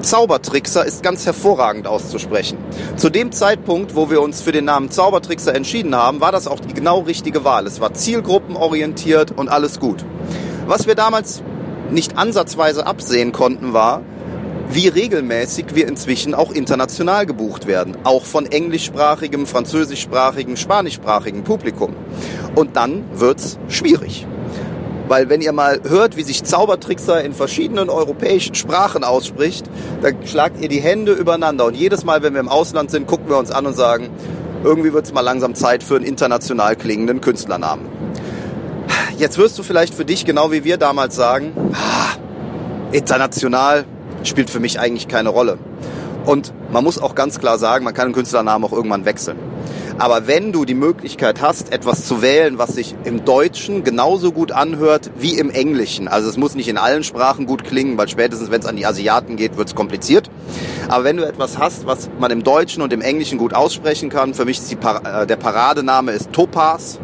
Zaubertrickser 0.06 0.86
ist 0.86 1.02
ganz 1.02 1.26
hervorragend 1.26 1.88
auszusprechen. 1.88 2.60
Zu 2.96 3.10
dem 3.10 3.32
Zeitpunkt, 3.32 3.96
wo 3.96 4.12
wir 4.12 4.22
uns 4.22 4.40
für 4.40 4.52
den 4.52 4.66
Namen 4.66 4.92
Zaubertrickser 4.92 5.56
entschieden 5.56 5.96
haben, 5.96 6.22
war 6.22 6.32
das 6.32 6.48
auch 6.48 6.60
die 6.60 6.76
genau 6.76 7.00
richtige 7.00 7.44
Wahl. 7.44 7.66
Es 7.66 7.82
war 7.82 7.96
zielgruppenorientiert 7.96 9.32
und 9.32 9.50
alles 9.50 9.80
gut. 9.80 10.06
Was 10.68 10.86
wir 10.86 10.94
damals 10.94 11.42
nicht 11.90 12.20
ansatzweise 12.20 12.86
absehen 12.86 13.32
konnten, 13.32 13.74
war, 13.74 14.02
wie 14.70 14.88
regelmäßig 14.88 15.74
wir 15.74 15.88
inzwischen 15.88 16.36
auch 16.36 16.52
international 16.52 17.26
gebucht 17.26 17.66
werden, 17.66 17.98
auch 18.04 18.26
von 18.26 18.46
englischsprachigem, 18.46 19.48
französischsprachigem, 19.48 20.56
spanischsprachigem 20.56 21.44
Publikum. 21.44 21.96
Und 22.54 22.76
dann 22.76 23.06
wird's 23.14 23.58
schwierig. 23.70 24.28
Weil 25.08 25.30
wenn 25.30 25.42
ihr 25.42 25.52
mal 25.52 25.82
hört, 25.88 26.18
wie 26.18 26.24
sich 26.24 26.44
Zaubertrickser 26.44 27.24
in 27.24 27.34
verschiedenen 27.34 27.90
europäischen 27.90 28.56
Sprachen 28.56 29.04
ausspricht, 29.04 29.70
dann 30.02 30.26
schlagt 30.26 30.62
ihr 30.62 30.70
die 30.70 30.80
Hände 30.80 31.14
übereinander. 31.14 31.66
Und 31.66 31.76
jedes 31.76 32.04
Mal, 32.04 32.24
wenn 32.24 32.34
wir 32.34 32.40
im 32.40 32.50
Ausland 32.50 32.90
sind, 32.90 33.06
gucken 33.06 33.30
wir 33.30 33.38
uns 33.38 33.52
an 33.52 33.66
und 33.66 33.76
sagen, 33.76 34.10
irgendwie 34.64 34.94
wird 34.94 35.06
es 35.06 35.14
mal 35.14 35.22
langsam 35.22 35.54
Zeit 35.54 35.84
für 35.84 35.96
einen 35.96 36.06
international 36.06 36.76
klingenden 36.76 37.22
Künstlernamen. 37.22 37.86
Jetzt 39.18 39.38
wirst 39.38 39.58
du 39.60 39.64
vielleicht 39.64 39.94
für 39.94 40.06
dich, 40.06 40.26
genau 40.26 40.52
wie 40.52 40.64
wir 40.64 40.78
damals 40.78 41.16
sagen, 41.16 41.54
ah, 41.74 42.18
international 42.92 43.86
spielt 44.24 44.50
für 44.50 44.60
mich 44.60 44.80
eigentlich 44.80 45.08
keine 45.08 45.30
Rolle. 45.30 45.58
Und 46.26 46.54
man 46.72 46.84
muss 46.84 46.98
auch 46.98 47.14
ganz 47.14 47.40
klar 47.40 47.60
sagen, 47.60 47.86
man 47.86 47.94
kann 47.94 48.06
einen 48.06 48.16
Künstlernamen 48.16 48.66
auch 48.66 48.74
irgendwann 48.74 49.06
wechseln. 49.06 49.38
Aber 49.98 50.28
wenn 50.28 50.52
du 50.52 50.66
die 50.66 50.74
Möglichkeit 50.74 51.42
hast, 51.42 51.72
etwas 51.72 52.06
zu 52.06 52.22
wählen, 52.22 52.58
was 52.58 52.76
sich 52.76 52.96
im 53.06 53.24
Deutschen 53.24 53.86
genauso 53.86 54.34
gut 54.34 54.52
anhört 54.52 55.10
wie 55.18 55.40
im 55.40 55.50
Englischen, 55.50 56.10
also 56.10 56.28
es 56.30 56.36
muss 56.36 56.54
nicht 56.54 56.68
in 56.68 56.78
allen 56.78 57.04
Sprachen 57.04 57.46
gut 57.46 57.64
klingen, 57.64 57.98
weil 57.98 58.10
spätestens 58.10 58.52
wenn 58.52 58.60
es 58.60 58.66
an 58.66 58.76
die 58.76 58.86
Asiaten 58.86 59.38
geht, 59.38 59.56
wird 59.56 59.70
es 59.70 59.76
kompliziert. 59.76 60.30
Aber 60.90 61.06
wenn 61.06 61.16
du 61.16 61.26
etwas 61.26 61.58
hast, 61.58 61.86
was 61.86 62.10
man 62.20 62.30
im 62.30 62.44
Deutschen 62.44 62.84
und 62.84 62.92
im 62.92 63.00
Englischen 63.00 63.38
gut 63.38 63.54
aussprechen 63.54 64.10
kann, 64.10 64.34
für 64.34 64.44
mich 64.44 64.58
ist 64.58 64.80
Par 64.82 65.22
äh, 65.22 65.26
der 65.26 65.38
Paradename 65.38 66.12
ist 66.12 66.34
Topaz. 66.34 67.00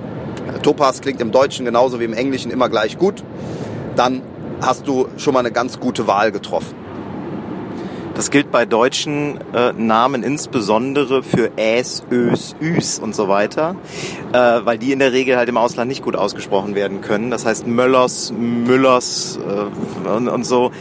Topaz 0.61 0.99
klingt 0.99 1.21
im 1.21 1.31
Deutschen 1.31 1.65
genauso 1.65 2.01
wie 2.01 2.03
im 2.03 2.13
Englischen 2.13 2.51
immer 2.51 2.67
gleich 2.67 2.97
gut. 2.97 3.23
Dann 3.95 4.21
hast 4.61 4.85
du 4.87 5.07
schon 5.15 5.33
mal 5.33 5.39
eine 5.39 5.51
ganz 5.51 5.79
gute 5.79 6.07
Wahl 6.07 6.33
getroffen. 6.33 6.80
Das 8.15 8.29
gilt 8.29 8.51
bei 8.51 8.65
deutschen 8.65 9.39
äh, 9.53 9.73
Namen 9.73 10.23
insbesondere 10.23 11.23
für 11.23 11.51
Äs, 11.57 12.03
Ös, 12.11 12.55
Üs 12.61 12.99
und 12.99 13.15
so 13.15 13.27
weiter, 13.27 13.75
äh, 14.33 14.37
weil 14.37 14.77
die 14.77 14.91
in 14.91 14.99
der 14.99 15.13
Regel 15.13 15.37
halt 15.37 15.47
im 15.49 15.57
Ausland 15.57 15.87
nicht 15.87 16.03
gut 16.03 16.15
ausgesprochen 16.15 16.75
werden 16.75 17.01
können. 17.01 17.31
Das 17.31 17.45
heißt 17.45 17.67
Möllers, 17.67 18.31
Müllers 18.31 19.39
äh, 19.39 20.09
und, 20.09 20.27
und 20.27 20.43
so. 20.43 20.71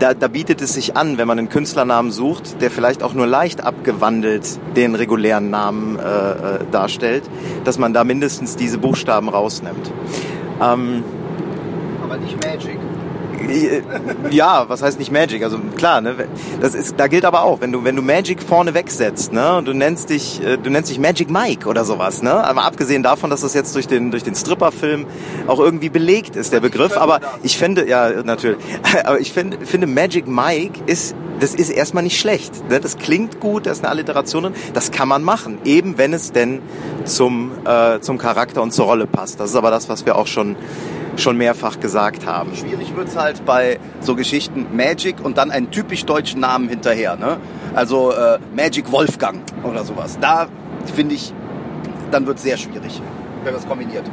Da, 0.00 0.12
da 0.12 0.26
bietet 0.26 0.60
es 0.60 0.74
sich 0.74 0.96
an, 0.96 1.18
wenn 1.18 1.28
man 1.28 1.38
einen 1.38 1.48
Künstlernamen 1.48 2.10
sucht, 2.10 2.60
der 2.60 2.72
vielleicht 2.72 3.04
auch 3.04 3.14
nur 3.14 3.28
leicht 3.28 3.62
abgewandelt 3.62 4.58
den 4.74 4.96
regulären 4.96 5.50
Namen 5.50 5.98
äh, 5.98 6.02
äh 6.02 6.58
darstellt, 6.72 7.22
dass 7.62 7.78
man 7.78 7.94
da 7.94 8.02
mindestens 8.02 8.56
diese 8.56 8.78
Buchstaben 8.78 9.28
rausnimmt. 9.28 9.92
Ähm, 10.60 11.04
Aber 12.02 12.16
nicht 12.16 12.44
Magic. 12.44 12.78
Ja, 14.30 14.68
was 14.68 14.82
heißt 14.82 14.98
nicht 14.98 15.12
Magic? 15.12 15.42
Also 15.42 15.58
klar, 15.76 16.00
ne, 16.00 16.14
das 16.60 16.74
ist, 16.74 16.94
da 16.98 17.06
gilt 17.06 17.24
aber 17.24 17.42
auch, 17.42 17.60
wenn 17.60 17.72
du 17.72 17.84
wenn 17.84 17.96
du 17.96 18.02
Magic 18.02 18.42
vorne 18.42 18.74
wegsetzt, 18.74 19.32
ne, 19.32 19.56
und 19.56 19.66
du 19.66 19.74
nennst 19.74 20.10
dich 20.10 20.42
äh, 20.42 20.56
du 20.56 20.70
nennst 20.70 20.90
dich 20.90 20.98
Magic 20.98 21.30
Mike 21.30 21.68
oder 21.68 21.84
sowas, 21.84 22.22
ne, 22.22 22.32
aber 22.32 22.64
abgesehen 22.64 23.02
davon, 23.02 23.30
dass 23.30 23.42
das 23.42 23.54
jetzt 23.54 23.74
durch 23.74 23.86
den 23.86 24.10
durch 24.10 24.22
den 24.22 24.34
Stripper-Film 24.34 25.06
auch 25.46 25.60
irgendwie 25.60 25.88
belegt 25.88 26.36
ist 26.36 26.52
der 26.52 26.60
Begriff, 26.60 26.96
aber 26.96 27.20
ich 27.42 27.58
finde 27.58 27.88
ja 27.88 28.22
natürlich, 28.22 28.58
aber 29.04 29.20
ich 29.20 29.32
finde 29.32 29.58
finde 29.64 29.86
Magic 29.86 30.26
Mike 30.26 30.80
ist 30.86 31.14
das 31.40 31.54
ist 31.54 31.70
erstmal 31.70 32.02
nicht 32.02 32.18
schlecht. 32.18 32.68
Ne? 32.70 32.80
Das 32.80 32.96
klingt 32.96 33.40
gut, 33.40 33.66
da 33.66 33.72
ist 33.72 33.80
eine 33.80 33.90
Alliteration 33.90 34.44
drin. 34.44 34.54
Das 34.72 34.90
kann 34.90 35.08
man 35.08 35.22
machen, 35.22 35.58
eben 35.64 35.98
wenn 35.98 36.12
es 36.12 36.32
denn 36.32 36.62
zum, 37.04 37.52
äh, 37.66 38.00
zum 38.00 38.18
Charakter 38.18 38.62
und 38.62 38.72
zur 38.72 38.86
Rolle 38.86 39.06
passt. 39.06 39.40
Das 39.40 39.50
ist 39.50 39.56
aber 39.56 39.70
das, 39.70 39.88
was 39.88 40.06
wir 40.06 40.16
auch 40.16 40.26
schon 40.26 40.56
schon 41.16 41.36
mehrfach 41.36 41.80
gesagt 41.80 42.26
haben. 42.26 42.54
Schwierig 42.54 42.94
wird's 42.96 43.16
halt 43.16 43.44
bei 43.44 43.78
so 44.00 44.14
Geschichten 44.14 44.66
Magic 44.72 45.16
und 45.22 45.38
dann 45.38 45.50
einen 45.50 45.70
typisch 45.70 46.04
deutschen 46.04 46.40
Namen 46.40 46.68
hinterher. 46.68 47.16
Ne? 47.16 47.38
Also 47.74 48.12
äh, 48.12 48.38
Magic 48.54 48.90
Wolfgang 48.92 49.42
oder 49.62 49.84
sowas. 49.84 50.18
Da 50.20 50.46
finde 50.94 51.14
ich, 51.14 51.32
dann 52.10 52.26
wird's 52.26 52.42
sehr 52.42 52.56
schwierig, 52.56 53.00
wenn 53.42 53.52
man 53.52 53.62
es 53.62 53.68
kombiniert. 53.68 54.04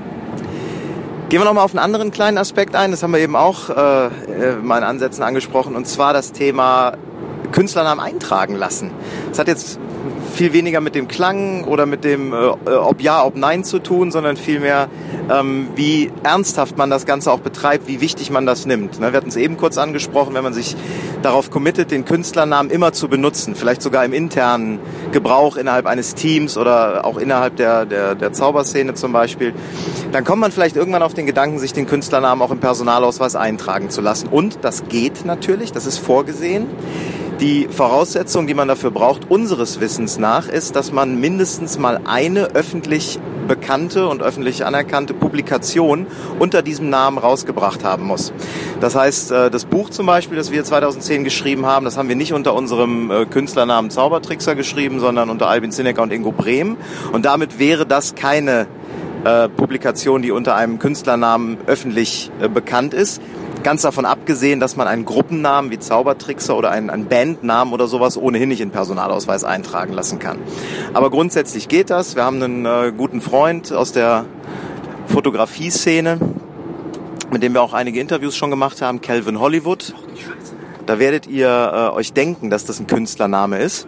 Gehen 1.29 1.39
wir 1.39 1.45
nochmal 1.45 1.63
auf 1.63 1.71
einen 1.71 1.79
anderen 1.79 2.11
kleinen 2.11 2.37
Aspekt 2.37 2.75
ein. 2.75 2.91
Das 2.91 3.03
haben 3.03 3.13
wir 3.13 3.19
eben 3.19 3.35
auch 3.35 3.69
äh, 3.69 4.05
äh 4.07 4.55
mal 4.61 4.79
in 4.79 4.83
Ansätzen 4.83 5.23
angesprochen. 5.23 5.75
Und 5.75 5.87
zwar 5.87 6.13
das 6.13 6.33
Thema 6.33 6.93
Künstlernamen 7.51 8.01
eintragen 8.01 8.55
lassen. 8.55 8.91
Das 9.29 9.39
hat 9.39 9.47
jetzt 9.47 9.79
viel 10.31 10.53
weniger 10.53 10.81
mit 10.81 10.95
dem 10.95 11.07
Klang 11.07 11.65
oder 11.65 11.85
mit 11.85 12.03
dem 12.03 12.33
äh, 12.33 12.35
ob 12.35 13.01
ja, 13.01 13.23
ob 13.23 13.35
nein 13.35 13.63
zu 13.63 13.79
tun, 13.79 14.11
sondern 14.11 14.37
vielmehr, 14.37 14.87
ähm, 15.29 15.67
wie 15.75 16.11
ernsthaft 16.23 16.77
man 16.77 16.89
das 16.89 17.05
Ganze 17.05 17.31
auch 17.31 17.39
betreibt, 17.39 17.87
wie 17.87 18.01
wichtig 18.01 18.31
man 18.31 18.45
das 18.45 18.65
nimmt. 18.65 18.99
Ne? 18.99 19.11
Wir 19.11 19.17
hatten 19.17 19.29
es 19.29 19.35
eben 19.35 19.57
kurz 19.57 19.77
angesprochen, 19.77 20.33
wenn 20.33 20.43
man 20.43 20.53
sich 20.53 20.75
darauf 21.21 21.51
committet, 21.51 21.91
den 21.91 22.05
Künstlernamen 22.05 22.69
immer 22.69 22.93
zu 22.93 23.07
benutzen, 23.07 23.55
vielleicht 23.55 23.81
sogar 23.81 24.05
im 24.05 24.13
internen 24.13 24.79
Gebrauch 25.11 25.57
innerhalb 25.57 25.85
eines 25.85 26.15
Teams 26.15 26.57
oder 26.57 27.05
auch 27.05 27.17
innerhalb 27.17 27.55
der, 27.57 27.85
der, 27.85 28.15
der 28.15 28.33
Zauberszene 28.33 28.93
zum 28.93 29.11
Beispiel, 29.11 29.53
dann 30.11 30.23
kommt 30.23 30.41
man 30.41 30.51
vielleicht 30.51 30.75
irgendwann 30.75 31.03
auf 31.03 31.13
den 31.13 31.25
Gedanken, 31.25 31.59
sich 31.59 31.73
den 31.73 31.85
Künstlernamen 31.87 32.41
auch 32.41 32.51
im 32.51 32.59
Personalausweis 32.59 33.35
eintragen 33.35 33.89
zu 33.89 34.01
lassen. 34.01 34.27
Und 34.27 34.59
das 34.61 34.87
geht 34.87 35.25
natürlich, 35.25 35.71
das 35.71 35.85
ist 35.85 35.97
vorgesehen. 35.97 36.67
Die 37.41 37.67
Voraussetzung, 37.71 38.45
die 38.45 38.53
man 38.53 38.67
dafür 38.67 38.91
braucht, 38.91 39.31
unseres 39.31 39.81
Wissens 39.81 40.19
nach, 40.19 40.47
ist, 40.47 40.75
dass 40.75 40.91
man 40.91 41.19
mindestens 41.19 41.79
mal 41.79 42.01
eine 42.05 42.53
öffentlich 42.53 43.17
bekannte 43.47 44.07
und 44.07 44.21
öffentlich 44.21 44.63
anerkannte 44.63 45.15
Publikation 45.15 46.05
unter 46.37 46.61
diesem 46.61 46.91
Namen 46.91 47.17
rausgebracht 47.17 47.83
haben 47.83 48.05
muss. 48.05 48.31
Das 48.79 48.93
heißt, 48.93 49.31
äh, 49.31 49.49
das 49.49 49.65
Buch 49.65 49.89
zum 49.89 50.05
Beispiel, 50.05 50.37
das 50.37 50.51
wir 50.51 50.63
2010 50.63 51.23
geschrieben 51.23 51.65
haben, 51.65 51.83
das 51.83 51.97
haben 51.97 52.09
wir 52.09 52.15
nicht 52.15 52.33
unter 52.33 52.53
unserem 52.53 53.09
äh, 53.09 53.25
Künstlernamen 53.25 53.89
Zaubertrickser 53.89 54.53
geschrieben, 54.53 54.99
sondern 54.99 55.31
unter 55.31 55.47
Albin 55.47 55.71
Zinecker 55.71 56.03
und 56.03 56.13
Ingo 56.13 56.31
Brehm. 56.31 56.77
Und 57.11 57.25
damit 57.25 57.57
wäre 57.57 57.87
das 57.87 58.13
keine 58.13 58.67
äh, 59.23 59.49
Publikation, 59.49 60.21
die 60.21 60.29
unter 60.29 60.55
einem 60.55 60.77
Künstlernamen 60.77 61.57
öffentlich 61.65 62.29
bekannt 62.53 62.93
ist. 62.93 63.19
Ganz 63.63 63.83
davon 63.83 64.05
abgesehen, 64.05 64.59
dass 64.59 64.75
man 64.75 64.87
einen 64.87 65.05
Gruppennamen 65.05 65.69
wie 65.69 65.77
Zaubertrickser 65.77 66.57
oder 66.57 66.71
einen, 66.71 66.89
einen 66.89 67.05
Bandnamen 67.05 67.73
oder 67.73 67.87
sowas 67.87 68.17
ohnehin 68.17 68.49
nicht 68.49 68.61
in 68.61 68.71
Personalausweis 68.71 69.43
eintragen 69.43 69.93
lassen 69.93 70.17
kann. 70.17 70.39
Aber 70.93 71.11
grundsätzlich 71.11 71.67
geht 71.67 71.91
das. 71.91 72.15
Wir 72.15 72.23
haben 72.23 72.41
einen 72.41 72.65
äh, 72.65 72.91
guten 72.95 73.21
Freund 73.21 73.71
aus 73.71 73.91
der 73.91 74.25
Fotografie-Szene, 75.07 76.17
mit 77.31 77.43
dem 77.43 77.53
wir 77.53 77.61
auch 77.61 77.73
einige 77.73 77.99
Interviews 77.99 78.35
schon 78.35 78.49
gemacht 78.49 78.81
haben, 78.81 79.01
Calvin 79.01 79.39
Hollywood. 79.39 79.93
Da 80.85 80.99
werdet 80.99 81.27
ihr 81.27 81.47
äh, 81.47 81.95
euch 81.95 82.13
denken, 82.13 82.49
dass 82.49 82.65
das 82.65 82.79
ein 82.79 82.87
Künstlername 82.87 83.59
ist. 83.59 83.87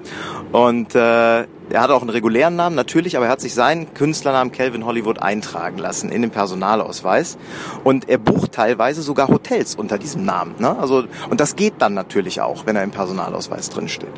Und 0.52 0.96
äh, 0.96 1.46
er 1.70 1.82
hat 1.82 1.90
auch 1.90 2.02
einen 2.02 2.10
regulären 2.10 2.56
Namen, 2.56 2.76
natürlich, 2.76 3.18
aber 3.18 3.26
er 3.26 3.32
hat 3.32 3.42
sich 3.42 3.54
seinen 3.54 3.94
Künstlernamen 3.94 4.52
Calvin 4.52 4.86
Hollywood 4.86 5.20
eintragen 5.22 5.78
lassen 5.78 6.10
in 6.10 6.22
den 6.22 6.32
Personalausweis. 6.32 7.38
Und 7.84 8.10
er 8.10 8.18
bucht 8.18 8.52
teilweise 8.52 9.02
sogar 9.02 9.30
Hotels 9.30 9.76
unter 9.76 9.98
diesem 9.98 10.26
Namen. 10.26 10.56
Ne? 10.60 10.78
Also, 10.78 11.06
und 11.30 11.40
das 11.40 11.56
geht 11.56 11.76
dann 11.80 11.94
natürlich 11.94 12.42
auch, 12.42 12.66
wenn 12.66 12.76
er 12.76 12.84
im 12.84 12.92
Personalausweis 12.92 13.70
drinsteht. 13.70 14.14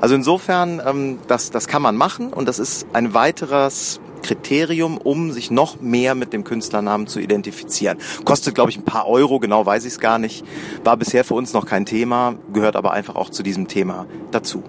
Also 0.00 0.14
insofern, 0.14 0.82
ähm, 0.84 1.18
das, 1.28 1.50
das 1.50 1.68
kann 1.68 1.82
man 1.82 1.96
machen 1.96 2.32
und 2.32 2.48
das 2.48 2.58
ist 2.58 2.86
ein 2.92 3.14
weiteres 3.14 4.00
Kriterium, 4.22 4.98
um 4.98 5.32
sich 5.32 5.50
noch 5.50 5.80
mehr 5.80 6.14
mit 6.14 6.32
dem 6.32 6.44
Künstlernamen 6.44 7.06
zu 7.06 7.20
identifizieren. 7.20 7.98
Kostet, 8.24 8.54
glaube 8.54 8.70
ich, 8.70 8.76
ein 8.76 8.84
paar 8.84 9.06
Euro, 9.06 9.38
genau 9.38 9.64
weiß 9.64 9.84
ich 9.84 9.92
es 9.92 10.00
gar 10.00 10.18
nicht. 10.18 10.44
War 10.84 10.96
bisher 10.96 11.24
für 11.24 11.34
uns 11.34 11.52
noch 11.52 11.66
kein 11.66 11.86
Thema, 11.86 12.34
gehört 12.52 12.76
aber 12.76 12.92
einfach 12.92 13.16
auch 13.16 13.30
zu 13.30 13.42
diesem 13.42 13.68
Thema 13.68 14.06
dazu 14.30 14.62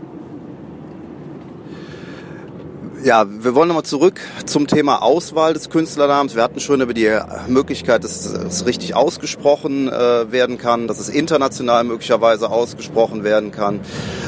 ja, 3.04 3.26
wir 3.28 3.56
wollen 3.56 3.68
nochmal 3.68 3.84
zurück 3.84 4.20
zum 4.46 4.68
Thema 4.68 5.02
Auswahl 5.02 5.54
des 5.54 5.70
Künstlernamens. 5.70 6.36
Wir 6.36 6.44
hatten 6.44 6.60
schon 6.60 6.82
über 6.82 6.94
die 6.94 7.10
Möglichkeit, 7.48 8.04
dass 8.04 8.26
es 8.26 8.66
richtig 8.66 8.96
ausgesprochen 8.96 9.88
äh, 9.88 10.32
werden 10.32 10.58
kann, 10.58 10.88
dass 10.88 11.00
es 11.00 11.10
international 11.10 11.84
möglicherweise 11.84 12.50
ausgesprochen 12.50 13.24
werden 13.24 13.52
kann. 13.52 13.80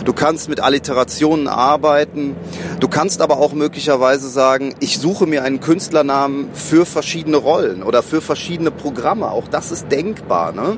Du 0.06 0.14
kannst 0.14 0.50
mit 0.50 0.60
Alliterationen 0.60 1.48
arbeiten. 1.48 2.36
Du 2.80 2.88
kannst 2.88 3.22
aber 3.22 3.38
auch 3.38 3.54
möglicherweise 3.54 4.30
sagen, 4.30 4.74
ich 4.80 5.00
suche 5.00 5.28
mir 5.28 5.44
einen 5.44 5.60
Künstlernamen 5.60 6.50
für 6.54 6.86
verschiedene 6.86 7.38
Rollen 7.38 7.84
oder 7.84 8.04
für 8.04 8.22
verschiedene 8.22 8.72
Programme. 8.72 9.32
Auch 9.32 9.48
das 9.48 9.72
ist 9.72 9.92
denkbar. 9.92 10.54
Ne? 10.54 10.78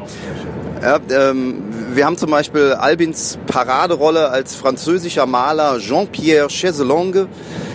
Ja, 0.82 1.00
ähm, 1.12 1.64
wir 1.94 2.06
haben 2.06 2.18
zum 2.18 2.32
Beispiel 2.32 2.74
Albins 2.74 3.38
Paraderolle 3.48 4.30
als 4.30 4.56
französischer 4.56 5.26
Maler 5.26 5.80
Jean-Pierre 5.80 6.50
Chaiselongue 6.50 7.28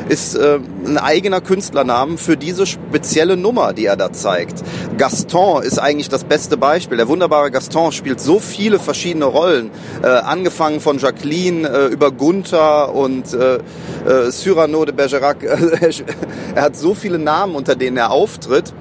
ist 0.09 0.35
äh, 0.35 0.59
ein 0.85 0.99
eigener 0.99 1.41
Künstlernamen 1.41 2.19
für 2.19 2.37
diese 2.37 2.67
spezielle 2.67 3.37
Nummer, 3.37 3.73
die 3.73 3.87
er 3.87 3.97
da 3.97 4.13
zeigt. 4.13 4.63
Gaston 4.97 5.63
ist 5.63 5.79
eigentlich 5.79 6.09
das 6.09 6.25
beste 6.25 6.57
Beispiel. 6.57 6.97
Der 6.97 7.09
wunderbare 7.09 7.51
Gaston 7.51 7.93
spielt 7.93 8.21
so 8.21 8.39
viele 8.39 8.79
verschiedene 8.79 9.27
Rollen, 9.27 9.71
äh, 10.03 10.07
angefangen 10.07 10.81
von 10.81 10.99
Jacqueline 10.99 11.69
äh, 11.69 11.87
über 11.87 12.11
Gunther 12.11 12.95
und 12.95 13.35
äh, 13.35 13.57
äh, 13.57 14.31
Cyrano 14.31 14.85
de 14.85 14.95
Bergerac. 14.95 15.43
er 16.55 16.63
hat 16.63 16.77
so 16.77 16.95
viele 16.95 17.19
Namen, 17.19 17.55
unter 17.55 17.77
denen 17.77 17.97
er 17.97 18.11
auftritt. 18.11 18.73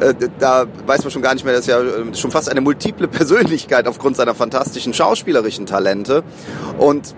Äh, 0.00 0.14
da 0.38 0.66
weiß 0.86 1.02
man 1.02 1.10
schon 1.10 1.22
gar 1.22 1.34
nicht 1.34 1.44
mehr, 1.44 1.54
das 1.54 1.62
ist 1.62 1.68
ja 1.68 1.80
äh, 1.80 2.14
schon 2.14 2.30
fast 2.30 2.50
eine 2.50 2.60
multiple 2.60 3.08
Persönlichkeit 3.08 3.88
aufgrund 3.88 4.16
seiner 4.16 4.34
fantastischen 4.34 4.94
schauspielerischen 4.94 5.66
Talente. 5.66 6.22
Und 6.78 7.14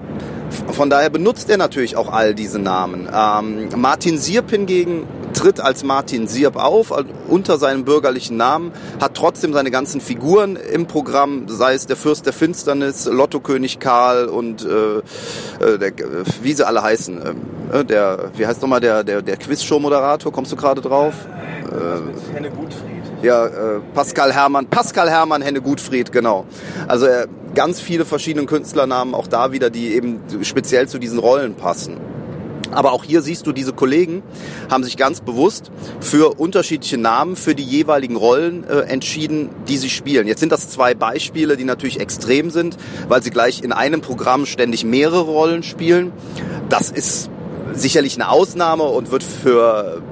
von 0.72 0.90
daher 0.90 1.11
benutzt 1.11 1.50
er 1.50 1.56
natürlich 1.56 1.96
auch 1.96 2.12
all 2.12 2.34
diese 2.34 2.58
Namen. 2.58 3.08
Ähm, 3.12 3.68
Martin 3.76 4.18
Sierp 4.18 4.50
hingegen 4.50 5.06
tritt 5.34 5.61
als 5.61 5.84
Martin 5.84 6.26
Sierp 6.26 6.56
auf, 6.56 6.92
unter 7.28 7.58
seinem 7.58 7.84
bürgerlichen 7.84 8.37
Namen, 8.37 8.72
hat 9.00 9.14
trotzdem 9.14 9.52
seine 9.52 9.70
ganzen 9.70 10.00
Figuren 10.00 10.56
im 10.56 10.87
Programm, 10.87 11.48
sei 11.48 11.74
es 11.74 11.87
der 11.87 11.96
Fürst 11.96 12.26
der 12.26 12.32
Finsternis, 12.32 13.06
Lottokönig 13.06 13.78
Karl 13.78 14.26
und 14.26 14.64
äh, 14.64 14.98
äh 15.64 15.78
der, 15.78 15.92
wie 16.42 16.52
sie 16.52 16.66
alle 16.66 16.82
heißen. 16.82 17.20
Ähm, 17.24 17.40
äh, 17.72 17.84
der, 17.84 18.30
wie 18.34 18.46
heißt 18.46 18.62
nochmal 18.62 18.80
der, 18.80 19.04
der, 19.04 19.22
der 19.22 19.37
Quizshow-Moderator, 19.37 20.32
kommst 20.32 20.50
du 20.52 20.56
gerade 20.56 20.80
drauf? 20.80 21.14
Äh, 21.70 22.34
Henne 22.34 22.50
Gutfried. 22.50 22.97
Ja, 23.22 23.46
äh, 23.46 23.81
Pascal 23.94 24.33
Hermann, 24.33 24.66
Pascal 24.66 25.11
Hermann, 25.11 25.42
Henne 25.42 25.61
Gutfried, 25.61 26.12
genau. 26.12 26.46
Also 26.87 27.07
äh, 27.07 27.26
ganz 27.54 27.81
viele 27.81 28.04
verschiedene 28.04 28.46
Künstlernamen, 28.46 29.14
auch 29.14 29.26
da 29.26 29.50
wieder, 29.50 29.70
die 29.70 29.94
eben 29.94 30.20
speziell 30.42 30.88
zu 30.88 30.98
diesen 30.98 31.18
Rollen 31.18 31.54
passen. 31.54 31.96
Aber 32.70 32.92
auch 32.92 33.02
hier 33.02 33.22
siehst 33.22 33.46
du, 33.46 33.52
diese 33.52 33.72
Kollegen 33.72 34.22
haben 34.70 34.85
sich 34.85 34.96
ganz 34.96 35.20
bewusst 35.20 35.70
für 36.00 36.38
unterschiedliche 36.38 36.98
Namen 36.98 37.35
für 37.35 37.54
die 37.54 37.64
jeweiligen 37.64 38.14
Rollen 38.14 38.64
äh, 38.64 38.81
entschieden, 38.81 39.50
die 39.66 39.78
sie 39.78 39.90
spielen. 39.90 40.28
Jetzt 40.28 40.40
sind 40.40 40.52
das 40.52 40.68
zwei 40.68 40.94
Beispiele, 40.94 41.57
die 41.57 41.64
natürlich 41.64 41.98
extrem 41.98 42.50
sind, 42.50 42.76
weil 43.09 43.22
sie 43.22 43.31
gleich 43.31 43.62
in 43.62 43.72
einem 43.72 44.00
Programm 44.00 44.46
ständig 44.46 44.85
mehrere 44.85 45.22
Rollen 45.22 45.62
spielen. 45.62 46.12
Das 46.68 46.90
ist 46.90 47.31
sicherlich 47.72 48.14
eine 48.16 48.28
Ausnahme 48.28 48.85
und 48.85 49.11
wird 49.11 49.22
für 49.22 50.02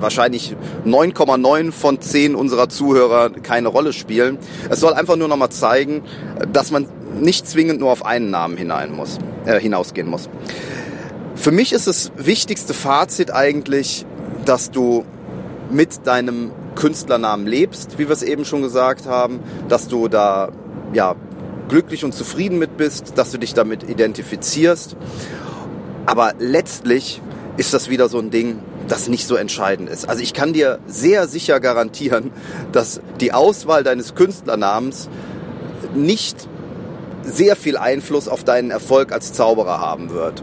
wahrscheinlich 0.00 0.56
9,9 0.84 1.72
von 1.72 2.00
10 2.00 2.34
unserer 2.34 2.68
Zuhörer 2.68 3.30
keine 3.30 3.68
Rolle 3.68 3.92
spielen. 3.92 4.38
Es 4.68 4.80
soll 4.80 4.94
einfach 4.94 5.16
nur 5.16 5.28
nochmal 5.28 5.50
zeigen, 5.50 6.02
dass 6.52 6.70
man 6.70 6.86
nicht 7.18 7.46
zwingend 7.48 7.80
nur 7.80 7.90
auf 7.90 8.04
einen 8.04 8.30
Namen 8.30 8.56
hinein 8.56 8.92
muss, 8.92 9.18
äh, 9.44 9.60
hinausgehen 9.60 10.08
muss. 10.08 10.28
Für 11.34 11.52
mich 11.52 11.72
ist 11.72 11.86
das 11.86 12.12
wichtigste 12.16 12.74
Fazit 12.74 13.32
eigentlich, 13.32 14.04
dass 14.44 14.70
du 14.70 15.04
mit 15.70 16.06
deinem 16.06 16.50
Künstlernamen 16.74 17.46
lebst, 17.46 17.98
wie 17.98 18.08
wir 18.08 18.12
es 18.12 18.22
eben 18.22 18.44
schon 18.44 18.62
gesagt 18.62 19.06
haben, 19.06 19.40
dass 19.68 19.88
du 19.88 20.08
da 20.08 20.50
ja 20.92 21.14
glücklich 21.68 22.04
und 22.04 22.12
zufrieden 22.12 22.58
mit 22.58 22.76
bist, 22.76 23.12
dass 23.16 23.30
du 23.30 23.38
dich 23.38 23.54
damit 23.54 23.88
identifizierst. 23.88 24.96
Aber 26.06 26.34
letztlich 26.38 27.22
ist 27.56 27.74
das 27.74 27.88
wieder 27.88 28.08
so 28.08 28.18
ein 28.18 28.30
Ding, 28.30 28.58
das 28.90 29.08
nicht 29.08 29.26
so 29.26 29.36
entscheidend 29.36 29.88
ist. 29.88 30.08
Also 30.08 30.22
ich 30.22 30.34
kann 30.34 30.52
dir 30.52 30.78
sehr 30.86 31.28
sicher 31.28 31.60
garantieren, 31.60 32.32
dass 32.72 33.00
die 33.20 33.32
Auswahl 33.32 33.84
deines 33.84 34.14
Künstlernamens 34.14 35.08
nicht 35.94 36.48
sehr 37.22 37.56
viel 37.56 37.76
Einfluss 37.76 38.28
auf 38.28 38.44
deinen 38.44 38.70
Erfolg 38.70 39.12
als 39.12 39.32
Zauberer 39.32 39.80
haben 39.80 40.10
wird. 40.10 40.42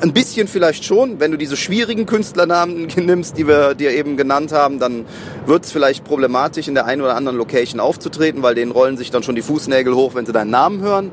Ein 0.00 0.12
bisschen 0.12 0.46
vielleicht 0.46 0.84
schon, 0.84 1.18
wenn 1.18 1.32
du 1.32 1.36
diese 1.36 1.56
schwierigen 1.56 2.06
Künstlernamen 2.06 2.86
nimmst, 2.96 3.36
die 3.36 3.48
wir 3.48 3.74
dir 3.74 3.90
eben 3.90 4.16
genannt 4.16 4.52
haben, 4.52 4.78
dann 4.78 5.06
wird 5.46 5.64
es 5.64 5.72
vielleicht 5.72 6.04
problematisch, 6.04 6.68
in 6.68 6.74
der 6.74 6.86
einen 6.86 7.02
oder 7.02 7.16
anderen 7.16 7.36
Location 7.36 7.80
aufzutreten, 7.80 8.42
weil 8.42 8.54
denen 8.54 8.70
rollen 8.70 8.96
sich 8.96 9.10
dann 9.10 9.24
schon 9.24 9.34
die 9.34 9.42
Fußnägel 9.42 9.94
hoch, 9.94 10.14
wenn 10.14 10.24
sie 10.24 10.32
deinen 10.32 10.50
Namen 10.50 10.82
hören. 10.82 11.10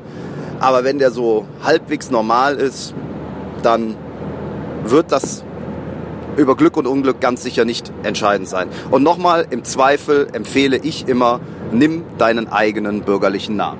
Aber 0.60 0.84
wenn 0.84 0.98
der 1.00 1.10
so 1.10 1.46
halbwegs 1.64 2.10
normal 2.10 2.56
ist, 2.56 2.94
dann 3.62 3.96
wird 4.84 5.10
das 5.10 5.44
über 6.36 6.56
Glück 6.56 6.76
und 6.76 6.86
Unglück 6.86 7.20
ganz 7.20 7.42
sicher 7.42 7.64
nicht 7.64 7.92
entscheidend 8.02 8.48
sein. 8.48 8.68
Und 8.90 9.02
nochmal, 9.02 9.46
im 9.50 9.64
Zweifel 9.64 10.28
empfehle 10.32 10.76
ich 10.76 11.08
immer, 11.08 11.40
nimm 11.72 12.04
deinen 12.18 12.48
eigenen 12.48 13.02
bürgerlichen 13.02 13.56
Namen. 13.56 13.78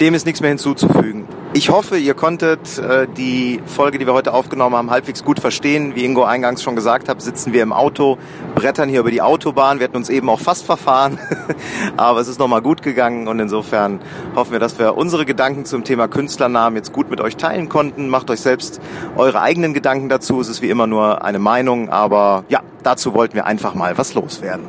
Dem 0.00 0.14
ist 0.14 0.26
nichts 0.26 0.40
mehr 0.40 0.50
hinzuzufügen. 0.50 1.24
Ich 1.54 1.70
hoffe, 1.70 1.96
ihr 1.96 2.12
konntet 2.12 2.78
äh, 2.78 3.06
die 3.08 3.62
Folge, 3.64 3.98
die 3.98 4.06
wir 4.06 4.12
heute 4.12 4.34
aufgenommen 4.34 4.76
haben, 4.76 4.90
halbwegs 4.90 5.24
gut 5.24 5.40
verstehen. 5.40 5.94
Wie 5.94 6.04
Ingo 6.04 6.22
eingangs 6.24 6.62
schon 6.62 6.76
gesagt 6.76 7.08
hat, 7.08 7.22
sitzen 7.22 7.54
wir 7.54 7.62
im 7.62 7.72
Auto, 7.72 8.18
brettern 8.54 8.90
hier 8.90 9.00
über 9.00 9.10
die 9.10 9.22
Autobahn. 9.22 9.80
Wir 9.80 9.84
hatten 9.84 9.96
uns 9.96 10.10
eben 10.10 10.28
auch 10.28 10.40
fast 10.40 10.66
verfahren, 10.66 11.18
aber 11.96 12.20
es 12.20 12.28
ist 12.28 12.38
nochmal 12.38 12.60
gut 12.60 12.82
gegangen 12.82 13.28
und 13.28 13.40
insofern 13.40 13.98
hoffen 14.36 14.52
wir, 14.52 14.58
dass 14.58 14.78
wir 14.78 14.98
unsere 14.98 15.24
Gedanken 15.24 15.64
zum 15.64 15.84
Thema 15.84 16.06
Künstlernamen 16.06 16.76
jetzt 16.76 16.92
gut 16.92 17.10
mit 17.10 17.22
euch 17.22 17.36
teilen 17.36 17.70
konnten. 17.70 18.10
Macht 18.10 18.30
euch 18.30 18.40
selbst 18.40 18.78
eure 19.16 19.40
eigenen 19.40 19.72
Gedanken 19.72 20.10
dazu. 20.10 20.42
Es 20.42 20.48
ist 20.48 20.60
wie 20.60 20.68
immer 20.68 20.86
nur 20.86 21.24
eine 21.24 21.38
Meinung, 21.38 21.88
aber 21.88 22.44
ja, 22.50 22.60
dazu 22.82 23.14
wollten 23.14 23.34
wir 23.34 23.46
einfach 23.46 23.74
mal 23.74 23.96
was 23.96 24.12
loswerden. 24.12 24.66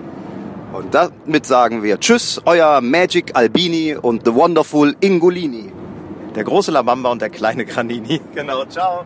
Und 0.71 0.95
damit 0.95 1.45
sagen 1.45 1.83
wir 1.83 1.99
Tschüss, 1.99 2.41
euer 2.45 2.79
Magic 2.79 3.35
Albini 3.35 3.97
und 4.01 4.25
The 4.25 4.33
Wonderful 4.33 4.95
Ingolini. 5.01 5.73
Der 6.39 6.45
große 6.45 6.71
Labamba 6.71 7.11
und 7.11 7.21
der 7.21 7.29
kleine 7.29 7.65
Granini. 7.65 8.21
Genau, 8.33 8.63
ciao. 8.63 9.03